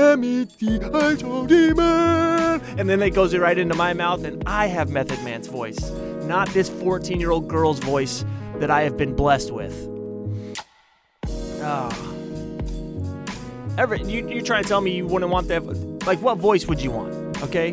M-E-T-H-O-D 0.00 1.74
man. 1.74 2.60
And 2.78 2.88
then 2.88 3.02
it 3.02 3.10
goes 3.10 3.36
right 3.36 3.58
into 3.58 3.74
my 3.74 3.92
mouth, 3.92 4.24
and 4.24 4.42
I 4.46 4.66
have 4.66 4.88
Method 4.88 5.22
Man's 5.24 5.46
voice, 5.46 5.90
not 6.22 6.48
this 6.50 6.70
14 6.70 7.20
year 7.20 7.30
old 7.30 7.48
girl's 7.48 7.78
voice 7.80 8.24
that 8.56 8.70
I 8.70 8.82
have 8.82 8.96
been 8.96 9.14
blessed 9.14 9.50
with. 9.52 9.88
Ah. 11.62 11.94
Everett, 13.78 14.06
you, 14.06 14.28
you 14.28 14.42
try 14.42 14.62
to 14.62 14.68
tell 14.68 14.80
me 14.80 14.92
you 14.92 15.06
wouldn't 15.06 15.30
want 15.30 15.48
that. 15.48 15.64
Like, 16.06 16.20
what 16.22 16.38
voice 16.38 16.66
would 16.66 16.80
you 16.80 16.90
want? 16.90 17.42
Okay? 17.42 17.72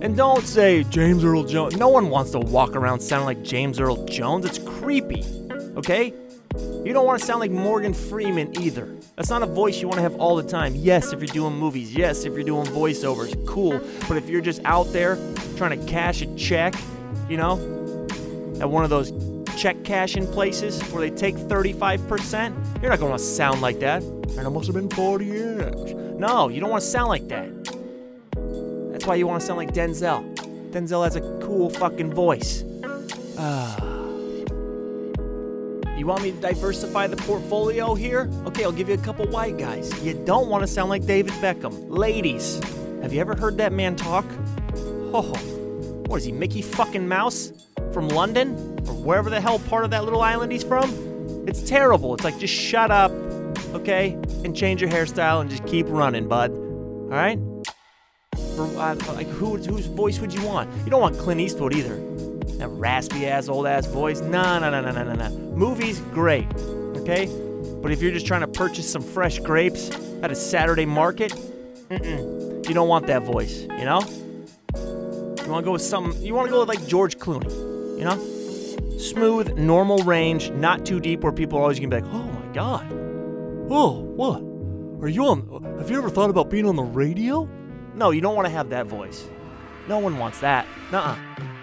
And 0.00 0.16
don't 0.16 0.46
say 0.46 0.84
James 0.84 1.24
Earl 1.24 1.44
Jones. 1.44 1.76
No 1.76 1.88
one 1.88 2.10
wants 2.10 2.30
to 2.32 2.38
walk 2.38 2.76
around 2.76 3.00
sounding 3.00 3.26
like 3.26 3.42
James 3.42 3.80
Earl 3.80 4.04
Jones. 4.04 4.44
It's 4.44 4.58
creepy. 4.58 5.43
Okay? 5.76 6.12
You 6.84 6.92
don't 6.92 7.04
want 7.04 7.20
to 7.20 7.26
sound 7.26 7.40
like 7.40 7.50
Morgan 7.50 7.94
Freeman 7.94 8.60
either. 8.60 8.94
That's 9.16 9.30
not 9.30 9.42
a 9.42 9.46
voice 9.46 9.80
you 9.80 9.88
want 9.88 9.96
to 9.96 10.02
have 10.02 10.14
all 10.16 10.36
the 10.36 10.48
time. 10.48 10.74
Yes, 10.76 11.12
if 11.12 11.20
you're 11.20 11.26
doing 11.26 11.54
movies. 11.56 11.94
Yes, 11.94 12.24
if 12.24 12.34
you're 12.34 12.44
doing 12.44 12.66
voiceovers. 12.66 13.46
Cool. 13.46 13.80
But 14.08 14.16
if 14.16 14.28
you're 14.28 14.40
just 14.40 14.60
out 14.64 14.92
there 14.92 15.16
trying 15.56 15.78
to 15.78 15.86
cash 15.86 16.22
a 16.22 16.36
check, 16.36 16.74
you 17.28 17.36
know, 17.36 17.54
at 18.60 18.68
one 18.68 18.84
of 18.84 18.90
those 18.90 19.12
check 19.56 19.82
cashing 19.84 20.26
places 20.26 20.80
where 20.92 21.08
they 21.08 21.14
take 21.14 21.34
35%, 21.36 22.82
you're 22.82 22.90
not 22.90 23.00
going 23.00 23.12
to 23.12 23.18
sound 23.18 23.60
like 23.60 23.80
that. 23.80 24.02
And 24.02 24.40
it 24.40 24.50
must 24.50 24.66
have 24.66 24.74
been 24.74 24.90
40 24.90 25.24
years. 25.24 25.94
No, 26.18 26.48
you 26.48 26.60
don't 26.60 26.70
want 26.70 26.82
to 26.82 26.88
sound 26.88 27.08
like 27.08 27.28
that. 27.28 27.50
That's 28.92 29.06
why 29.06 29.16
you 29.16 29.26
want 29.26 29.40
to 29.40 29.46
sound 29.46 29.58
like 29.58 29.72
Denzel. 29.72 30.36
Denzel 30.70 31.02
has 31.04 31.16
a 31.16 31.20
cool 31.42 31.70
fucking 31.70 32.12
voice. 32.12 32.62
Ah. 33.36 33.93
You 35.96 36.08
want 36.08 36.24
me 36.24 36.32
to 36.32 36.40
diversify 36.40 37.06
the 37.06 37.16
portfolio 37.16 37.94
here? 37.94 38.28
Okay, 38.46 38.64
I'll 38.64 38.72
give 38.72 38.88
you 38.88 38.94
a 38.94 38.98
couple 38.98 39.26
white 39.28 39.58
guys. 39.58 39.92
You 40.04 40.12
don't 40.12 40.48
want 40.48 40.62
to 40.62 40.66
sound 40.66 40.90
like 40.90 41.06
David 41.06 41.32
Beckham. 41.34 41.86
Ladies, 41.88 42.60
have 43.00 43.12
you 43.12 43.20
ever 43.20 43.36
heard 43.36 43.58
that 43.58 43.72
man 43.72 43.94
talk? 43.94 44.24
Oh, 45.12 45.32
what 46.06 46.16
is 46.16 46.24
he, 46.24 46.32
Mickey 46.32 46.62
fucking 46.62 47.06
Mouse? 47.06 47.52
From 47.92 48.08
London? 48.08 48.56
Or 48.88 48.94
wherever 48.94 49.30
the 49.30 49.40
hell 49.40 49.60
part 49.60 49.84
of 49.84 49.92
that 49.92 50.02
little 50.02 50.20
island 50.20 50.50
he's 50.50 50.64
from? 50.64 50.90
It's 51.46 51.62
terrible. 51.62 52.12
It's 52.14 52.24
like, 52.24 52.40
just 52.40 52.54
shut 52.54 52.90
up, 52.90 53.12
okay? 53.72 54.18
And 54.44 54.56
change 54.56 54.80
your 54.80 54.90
hairstyle 54.90 55.42
and 55.42 55.48
just 55.48 55.64
keep 55.64 55.86
running, 55.88 56.26
bud. 56.26 56.50
Alright? 56.50 57.38
For, 58.56 58.64
uh, 58.64 58.96
like, 59.14 59.28
who, 59.28 59.58
whose 59.58 59.86
voice 59.86 60.18
would 60.18 60.34
you 60.34 60.42
want? 60.42 60.74
You 60.84 60.90
don't 60.90 61.00
want 61.00 61.16
Clint 61.18 61.40
Eastwood 61.40 61.72
either. 61.72 61.94
That 62.58 62.68
raspy 62.68 63.26
ass, 63.26 63.48
old 63.48 63.68
ass 63.68 63.86
voice. 63.86 64.20
No, 64.20 64.58
no, 64.58 64.70
no, 64.70 64.80
no, 64.80 64.90
no, 64.90 65.04
no, 65.04 65.14
no. 65.14 65.43
Movies, 65.54 66.00
great. 66.12 66.46
Okay? 66.96 67.26
But 67.82 67.92
if 67.92 68.02
you're 68.02 68.12
just 68.12 68.26
trying 68.26 68.40
to 68.40 68.48
purchase 68.48 68.90
some 68.90 69.02
fresh 69.02 69.38
grapes 69.38 69.90
at 70.22 70.30
a 70.30 70.34
Saturday 70.34 70.86
market, 70.86 71.32
you 71.90 72.74
don't 72.74 72.88
want 72.88 73.06
that 73.06 73.22
voice, 73.22 73.62
you 73.62 73.84
know? 73.84 74.00
You 74.74 75.50
want 75.50 75.62
to 75.62 75.66
go 75.66 75.72
with 75.72 75.82
some, 75.82 76.12
you 76.18 76.34
want 76.34 76.48
to 76.48 76.50
go 76.50 76.60
with 76.60 76.68
like 76.68 76.86
George 76.88 77.18
Clooney, 77.18 77.50
you 77.98 78.04
know? 78.04 78.18
Smooth, 78.98 79.56
normal 79.58 79.98
range, 79.98 80.50
not 80.50 80.86
too 80.86 80.98
deep 80.98 81.20
where 81.20 81.32
people 81.32 81.58
are 81.58 81.62
always 81.62 81.78
going 81.78 81.90
to 81.90 81.96
be 81.96 82.02
like, 82.02 82.14
oh 82.14 82.22
my 82.22 82.52
God. 82.52 82.86
Oh, 83.70 84.00
what? 84.00 84.40
Are 85.02 85.08
you 85.08 85.26
on, 85.26 85.76
have 85.78 85.90
you 85.90 85.98
ever 85.98 86.08
thought 86.08 86.30
about 86.30 86.48
being 86.50 86.66
on 86.66 86.76
the 86.76 86.82
radio? 86.82 87.48
No, 87.94 88.10
you 88.10 88.20
don't 88.20 88.34
want 88.34 88.46
to 88.46 88.52
have 88.52 88.70
that 88.70 88.86
voice. 88.86 89.28
No 89.86 89.98
one 89.98 90.18
wants 90.18 90.40
that. 90.40 90.66
Nuh-uh. 90.90 91.14
Why 91.14 91.53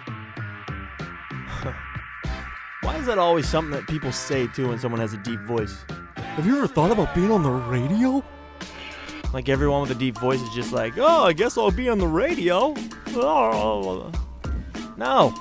is 3.02 3.08
that 3.08 3.18
always 3.18 3.48
something 3.48 3.72
that 3.72 3.88
people 3.88 4.12
say 4.12 4.46
too 4.46 4.68
when 4.68 4.78
someone 4.78 5.00
has 5.00 5.12
a 5.12 5.16
deep 5.18 5.40
voice? 5.40 5.84
Have 6.16 6.46
you 6.46 6.56
ever 6.56 6.68
thought 6.68 6.92
about 6.92 7.12
being 7.16 7.32
on 7.32 7.42
the 7.42 7.50
radio? 7.50 8.22
Like 9.34 9.48
everyone 9.48 9.80
with 9.80 9.90
a 9.90 9.96
deep 9.96 10.16
voice 10.18 10.40
is 10.40 10.50
just 10.50 10.72
like, 10.72 10.96
oh, 10.98 11.24
I 11.24 11.32
guess 11.32 11.58
I'll 11.58 11.72
be 11.72 11.88
on 11.88 11.98
the 11.98 12.06
radio. 12.06 12.74
No, 14.96 15.34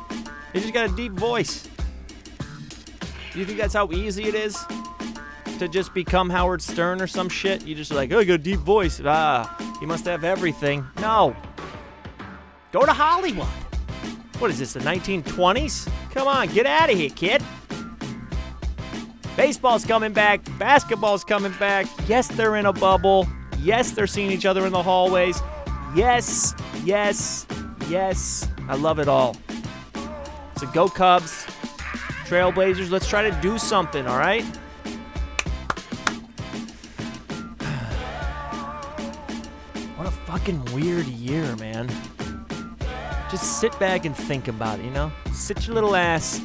they 0.54 0.60
just 0.60 0.74
got 0.74 0.90
a 0.90 0.96
deep 0.96 1.12
voice. 1.12 1.70
Do 3.32 3.40
you 3.40 3.46
think 3.46 3.60
that's 3.60 3.76
how 3.76 3.92
easy 3.92 4.24
it 4.24 4.34
is 4.34 4.58
to 5.60 5.68
just 5.68 5.94
become 5.94 6.32
Howard 6.32 6.64
Stern 6.64 7.00
or 7.00 7.06
some 7.06 7.30
shit? 7.30 7.64
You 7.68 7.76
just 7.76 7.92
like, 7.92 8.12
oh, 8.12 8.18
you 8.18 8.26
got 8.26 8.34
a 8.34 8.38
deep 8.40 8.62
voice. 8.62 9.00
Ah, 9.06 9.76
he 9.80 9.86
must 9.86 10.06
have 10.06 10.24
everything. 10.24 10.84
No. 11.00 11.36
Go 12.72 12.88
to 12.88 12.92
Hollywood. 12.94 13.46
What 14.40 14.50
is 14.50 14.58
this, 14.58 14.74
the 14.74 14.80
1920s? 14.80 15.92
Come 16.12 16.28
on, 16.28 16.48
get 16.50 16.66
out 16.66 16.90
of 16.90 16.98
here, 16.98 17.10
kid. 17.10 17.42
Baseball's 19.38 19.86
coming 19.86 20.12
back. 20.12 20.42
Basketball's 20.60 21.24
coming 21.24 21.54
back. 21.54 21.88
Yes, 22.08 22.28
they're 22.28 22.58
in 22.58 22.66
a 22.66 22.74
bubble. 22.74 23.28
Yes, 23.60 23.92
they're 23.92 24.08
seeing 24.08 24.30
each 24.30 24.46
other 24.46 24.66
in 24.66 24.74
the 24.74 24.84
hallways. 24.84 25.42
Yes, 25.96 26.54
yes, 26.84 27.48
yes. 27.88 28.48
I 28.68 28.76
love 28.76 29.00
it 29.00 29.08
all. 29.08 29.38
So 30.58 30.68
go 30.68 30.90
Cubs. 30.90 31.46
Trailblazers, 32.26 32.92
let's 32.92 33.08
try 33.08 33.30
to 33.30 33.42
do 33.42 33.58
something, 33.58 34.06
all 34.06 34.18
right? 34.18 34.44
What 39.96 40.08
a 40.08 40.12
fucking 40.12 40.64
weird 40.74 41.06
year, 41.06 41.56
man. 41.58 41.90
Just 43.32 43.62
sit 43.62 43.78
back 43.80 44.04
and 44.04 44.14
think 44.16 44.50
about 44.50 44.80
it, 44.80 44.86
you 44.86 44.92
know? 44.92 45.10
Sit 45.32 45.66
your 45.66 45.74
little 45.74 45.96
ass 45.96 46.42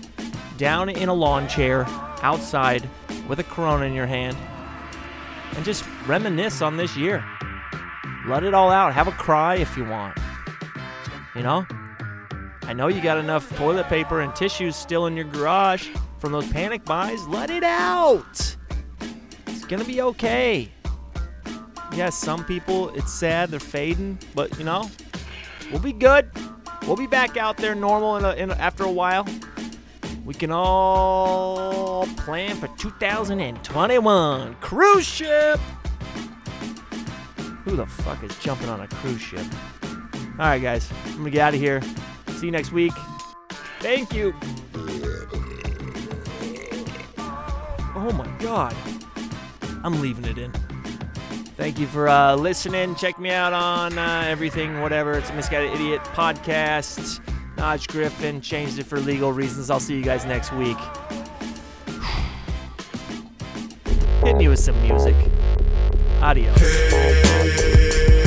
down 0.57 0.89
in 0.89 1.09
a 1.09 1.15
lawn 1.15 1.49
chair 1.49 1.85
outside 2.23 2.89
with 3.29 3.41
a 3.41 3.45
corona 3.45 3.85
in 3.87 3.93
your 3.93 4.07
hand 4.07 4.37
and 5.57 5.65
just 5.65 5.85
reminisce 6.07 6.63
on 6.63 6.77
this 6.77 6.97
year. 6.97 7.25
Let 8.29 8.45
it 8.45 8.55
all 8.55 8.71
out. 8.71 8.95
Have 8.95 9.09
a 9.09 9.13
cry 9.13 9.57
if 9.57 9.77
you 9.77 9.85
want. 9.85 10.17
You 11.35 11.43
know? 11.43 11.67
I 12.63 12.73
know 12.73 12.87
you 12.87 13.01
got 13.01 13.19
enough 13.19 13.55
toilet 13.57 13.89
paper 13.89 14.21
and 14.21 14.35
tissues 14.37 14.77
still 14.77 15.07
in 15.07 15.17
your 15.17 15.25
garage 15.27 15.89
from 16.19 16.31
those 16.33 16.49
panic 16.53 16.85
buys. 16.85 17.27
Let 17.27 17.51
it 17.51 17.65
out. 17.65 18.57
It's 19.49 19.65
going 19.65 19.83
to 19.83 19.87
be 19.87 20.03
okay. 20.03 20.73
Yes, 21.97 22.17
some 22.17 22.45
people, 22.45 22.91
it's 22.91 23.13
sad, 23.13 23.51
they're 23.51 23.59
fading, 23.59 24.19
but 24.37 24.57
you 24.59 24.65
know, 24.65 24.89
we'll 25.73 25.81
be 25.81 25.93
good. 25.93 26.31
We'll 26.87 26.97
be 26.97 27.09
back 27.09 27.37
out 27.37 27.57
there 27.57 27.75
normal 27.75 28.17
in 28.17 28.25
a, 28.25 28.33
in 28.35 28.51
a, 28.51 28.55
after 28.55 28.85
a 28.85 28.91
while. 28.91 29.27
We 30.25 30.35
can 30.35 30.53
all 30.53 32.07
plan 32.17 32.57
for 32.57 32.69
2021 32.79 34.55
cruise 34.61 35.05
ship. 35.05 35.59
Who 37.65 37.75
the 37.75 37.87
fuck 37.87 38.23
is 38.23 38.37
jumping 38.39 38.69
on 38.69 38.81
a 38.81 38.89
cruise 38.89 39.21
ship? 39.21 39.45
All 39.83 40.47
right, 40.47 40.63
guys, 40.63 40.89
I'm 41.07 41.19
gonna 41.19 41.31
get 41.31 41.41
out 41.41 41.55
of 41.55 41.61
here. 41.61 41.83
See 42.37 42.47
you 42.47 42.53
next 42.53 42.71
week. 42.71 42.93
Thank 43.81 44.13
you. 44.15 44.33
Oh 47.97 48.13
my 48.15 48.29
god, 48.39 48.77
I'm 49.83 50.01
leaving 50.01 50.25
it 50.25 50.39
in. 50.39 50.53
Thank 51.57 51.79
you 51.79 51.87
for 51.87 52.09
uh, 52.09 52.37
listening. 52.37 52.95
Check 52.97 53.19
me 53.19 53.31
out 53.31 53.55
on 53.55 53.99
uh, 53.99 54.25
everything, 54.27 54.83
whatever. 54.83 55.15
It's 55.15 55.31
a 55.31 55.35
Misguided 55.35 55.73
Idiot 55.73 56.03
podcast. 56.05 57.21
Naj 57.57 57.89
Griffin 57.89 58.43
changed 58.43 58.79
it 58.79 58.85
for 58.85 59.01
legal 59.01 59.33
reasons. 59.33 59.71
I'll 59.71 59.81
see 59.81 59.97
you 59.97 60.05
guys 60.05 60.27
next 60.27 60.53
week. 60.53 60.77
Hit 64.23 64.37
me 64.37 64.49
with 64.49 64.59
some 64.59 64.79
music. 64.83 65.17
Adios. 66.21 66.61
Hey, 66.61 68.23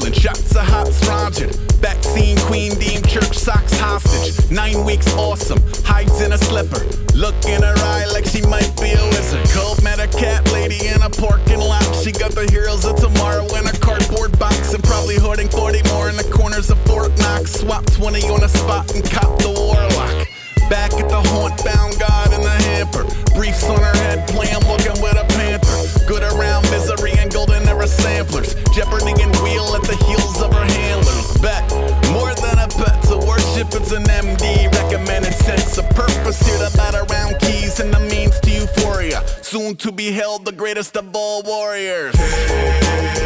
shots 0.00 0.54
of 0.56 0.64
hot 0.64 0.88
strontium. 0.88 1.50
Vaccine 1.80 2.38
queen 2.46 2.72
deemed 2.78 3.08
church 3.08 3.36
socks 3.36 3.78
hostage. 3.78 4.50
Nine 4.50 4.84
weeks 4.84 5.12
awesome, 5.14 5.60
hides 5.84 6.20
in 6.20 6.32
a 6.32 6.38
slipper. 6.38 6.80
Look 7.14 7.34
in 7.44 7.62
her 7.62 7.74
eye 7.76 8.06
like 8.12 8.24
she 8.24 8.42
might 8.42 8.72
be 8.80 8.92
a 8.92 9.04
wizard. 9.10 9.44
Cold 9.50 9.82
met 9.82 10.00
a 10.00 10.06
cat 10.06 10.50
lady 10.52 10.86
in 10.88 11.02
a 11.02 11.10
parking 11.10 11.60
lot. 11.60 11.84
She 12.02 12.12
got 12.12 12.32
the 12.32 12.48
heroes 12.50 12.84
of 12.84 12.96
tomorrow 12.96 13.44
in 13.56 13.66
a 13.66 13.72
cardboard 13.78 14.38
box. 14.38 14.72
And 14.72 14.82
probably 14.84 15.18
hoarding 15.18 15.48
40 15.48 15.82
more 15.88 16.08
in 16.08 16.16
the 16.16 16.28
corners 16.32 16.70
of 16.70 16.78
Fort 16.86 17.16
Knox. 17.18 17.52
Swap 17.52 17.84
20 17.86 18.22
on 18.30 18.42
a 18.44 18.48
spot 18.48 18.94
and 18.94 19.04
cop 19.04 19.38
the 19.38 19.50
warlock. 19.50 20.28
Back 20.70 20.94
at 20.94 21.08
the 21.08 21.20
haunt, 21.20 21.62
bound 21.64 21.98
God 21.98 22.32
in 22.32 22.40
the 22.40 22.56
hamper. 22.70 23.04
Briefs 23.34 23.64
on 23.68 23.80
her 23.80 23.96
head, 23.98 24.26
playing 24.28 24.62
walking 24.64 24.96
with 25.02 25.18
a 25.20 25.26
panther. 25.36 26.06
Good 26.06 26.22
around 26.22 26.62
misery 26.70 27.12
and 27.18 27.30
golden 27.30 27.61
of 27.82 27.88
samplers, 27.88 28.54
jeoparding 28.72 29.20
and 29.20 29.34
wheel 29.42 29.74
at 29.74 29.82
the 29.82 29.96
heels 30.06 30.40
of 30.40 30.52
her 30.52 30.64
handlers. 30.64 31.36
Bet 31.38 31.68
more 32.12 32.32
than 32.34 32.58
a 32.58 32.68
bet 32.78 33.02
to 33.04 33.18
worship, 33.18 33.68
it's 33.74 33.92
an 33.92 34.04
MD 34.04 34.72
recommended 34.82 35.34
sense 35.34 35.78
of 35.78 35.88
purpose 35.90 36.40
here 36.46 36.58
to 36.58 36.76
bat 36.76 36.94
around 36.94 37.38
keys 37.40 37.80
and 37.80 37.92
the 37.92 38.00
means 38.00 38.38
to 38.40 38.50
euphoria. 38.50 39.22
Soon 39.42 39.74
to 39.76 39.90
be 39.90 40.12
held 40.12 40.44
the 40.44 40.52
greatest 40.52 40.96
of 40.96 41.10
all 41.14 41.42
warriors. 41.42 42.14
Hey. 42.14 43.22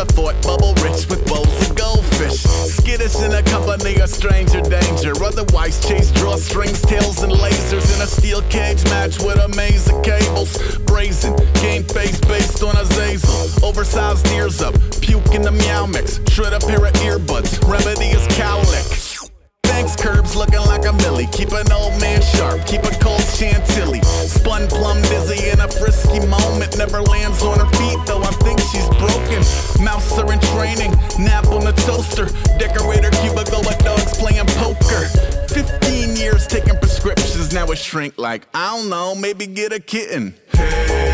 never 0.00 0.12
thought, 0.12 0.59
would 37.70 37.78
shrink 37.78 38.18
like, 38.18 38.48
I 38.52 38.76
don't 38.76 38.88
know, 38.88 39.14
maybe 39.14 39.46
get 39.46 39.72
a 39.72 39.78
kitten. 39.78 40.34
Hey. 40.50 41.09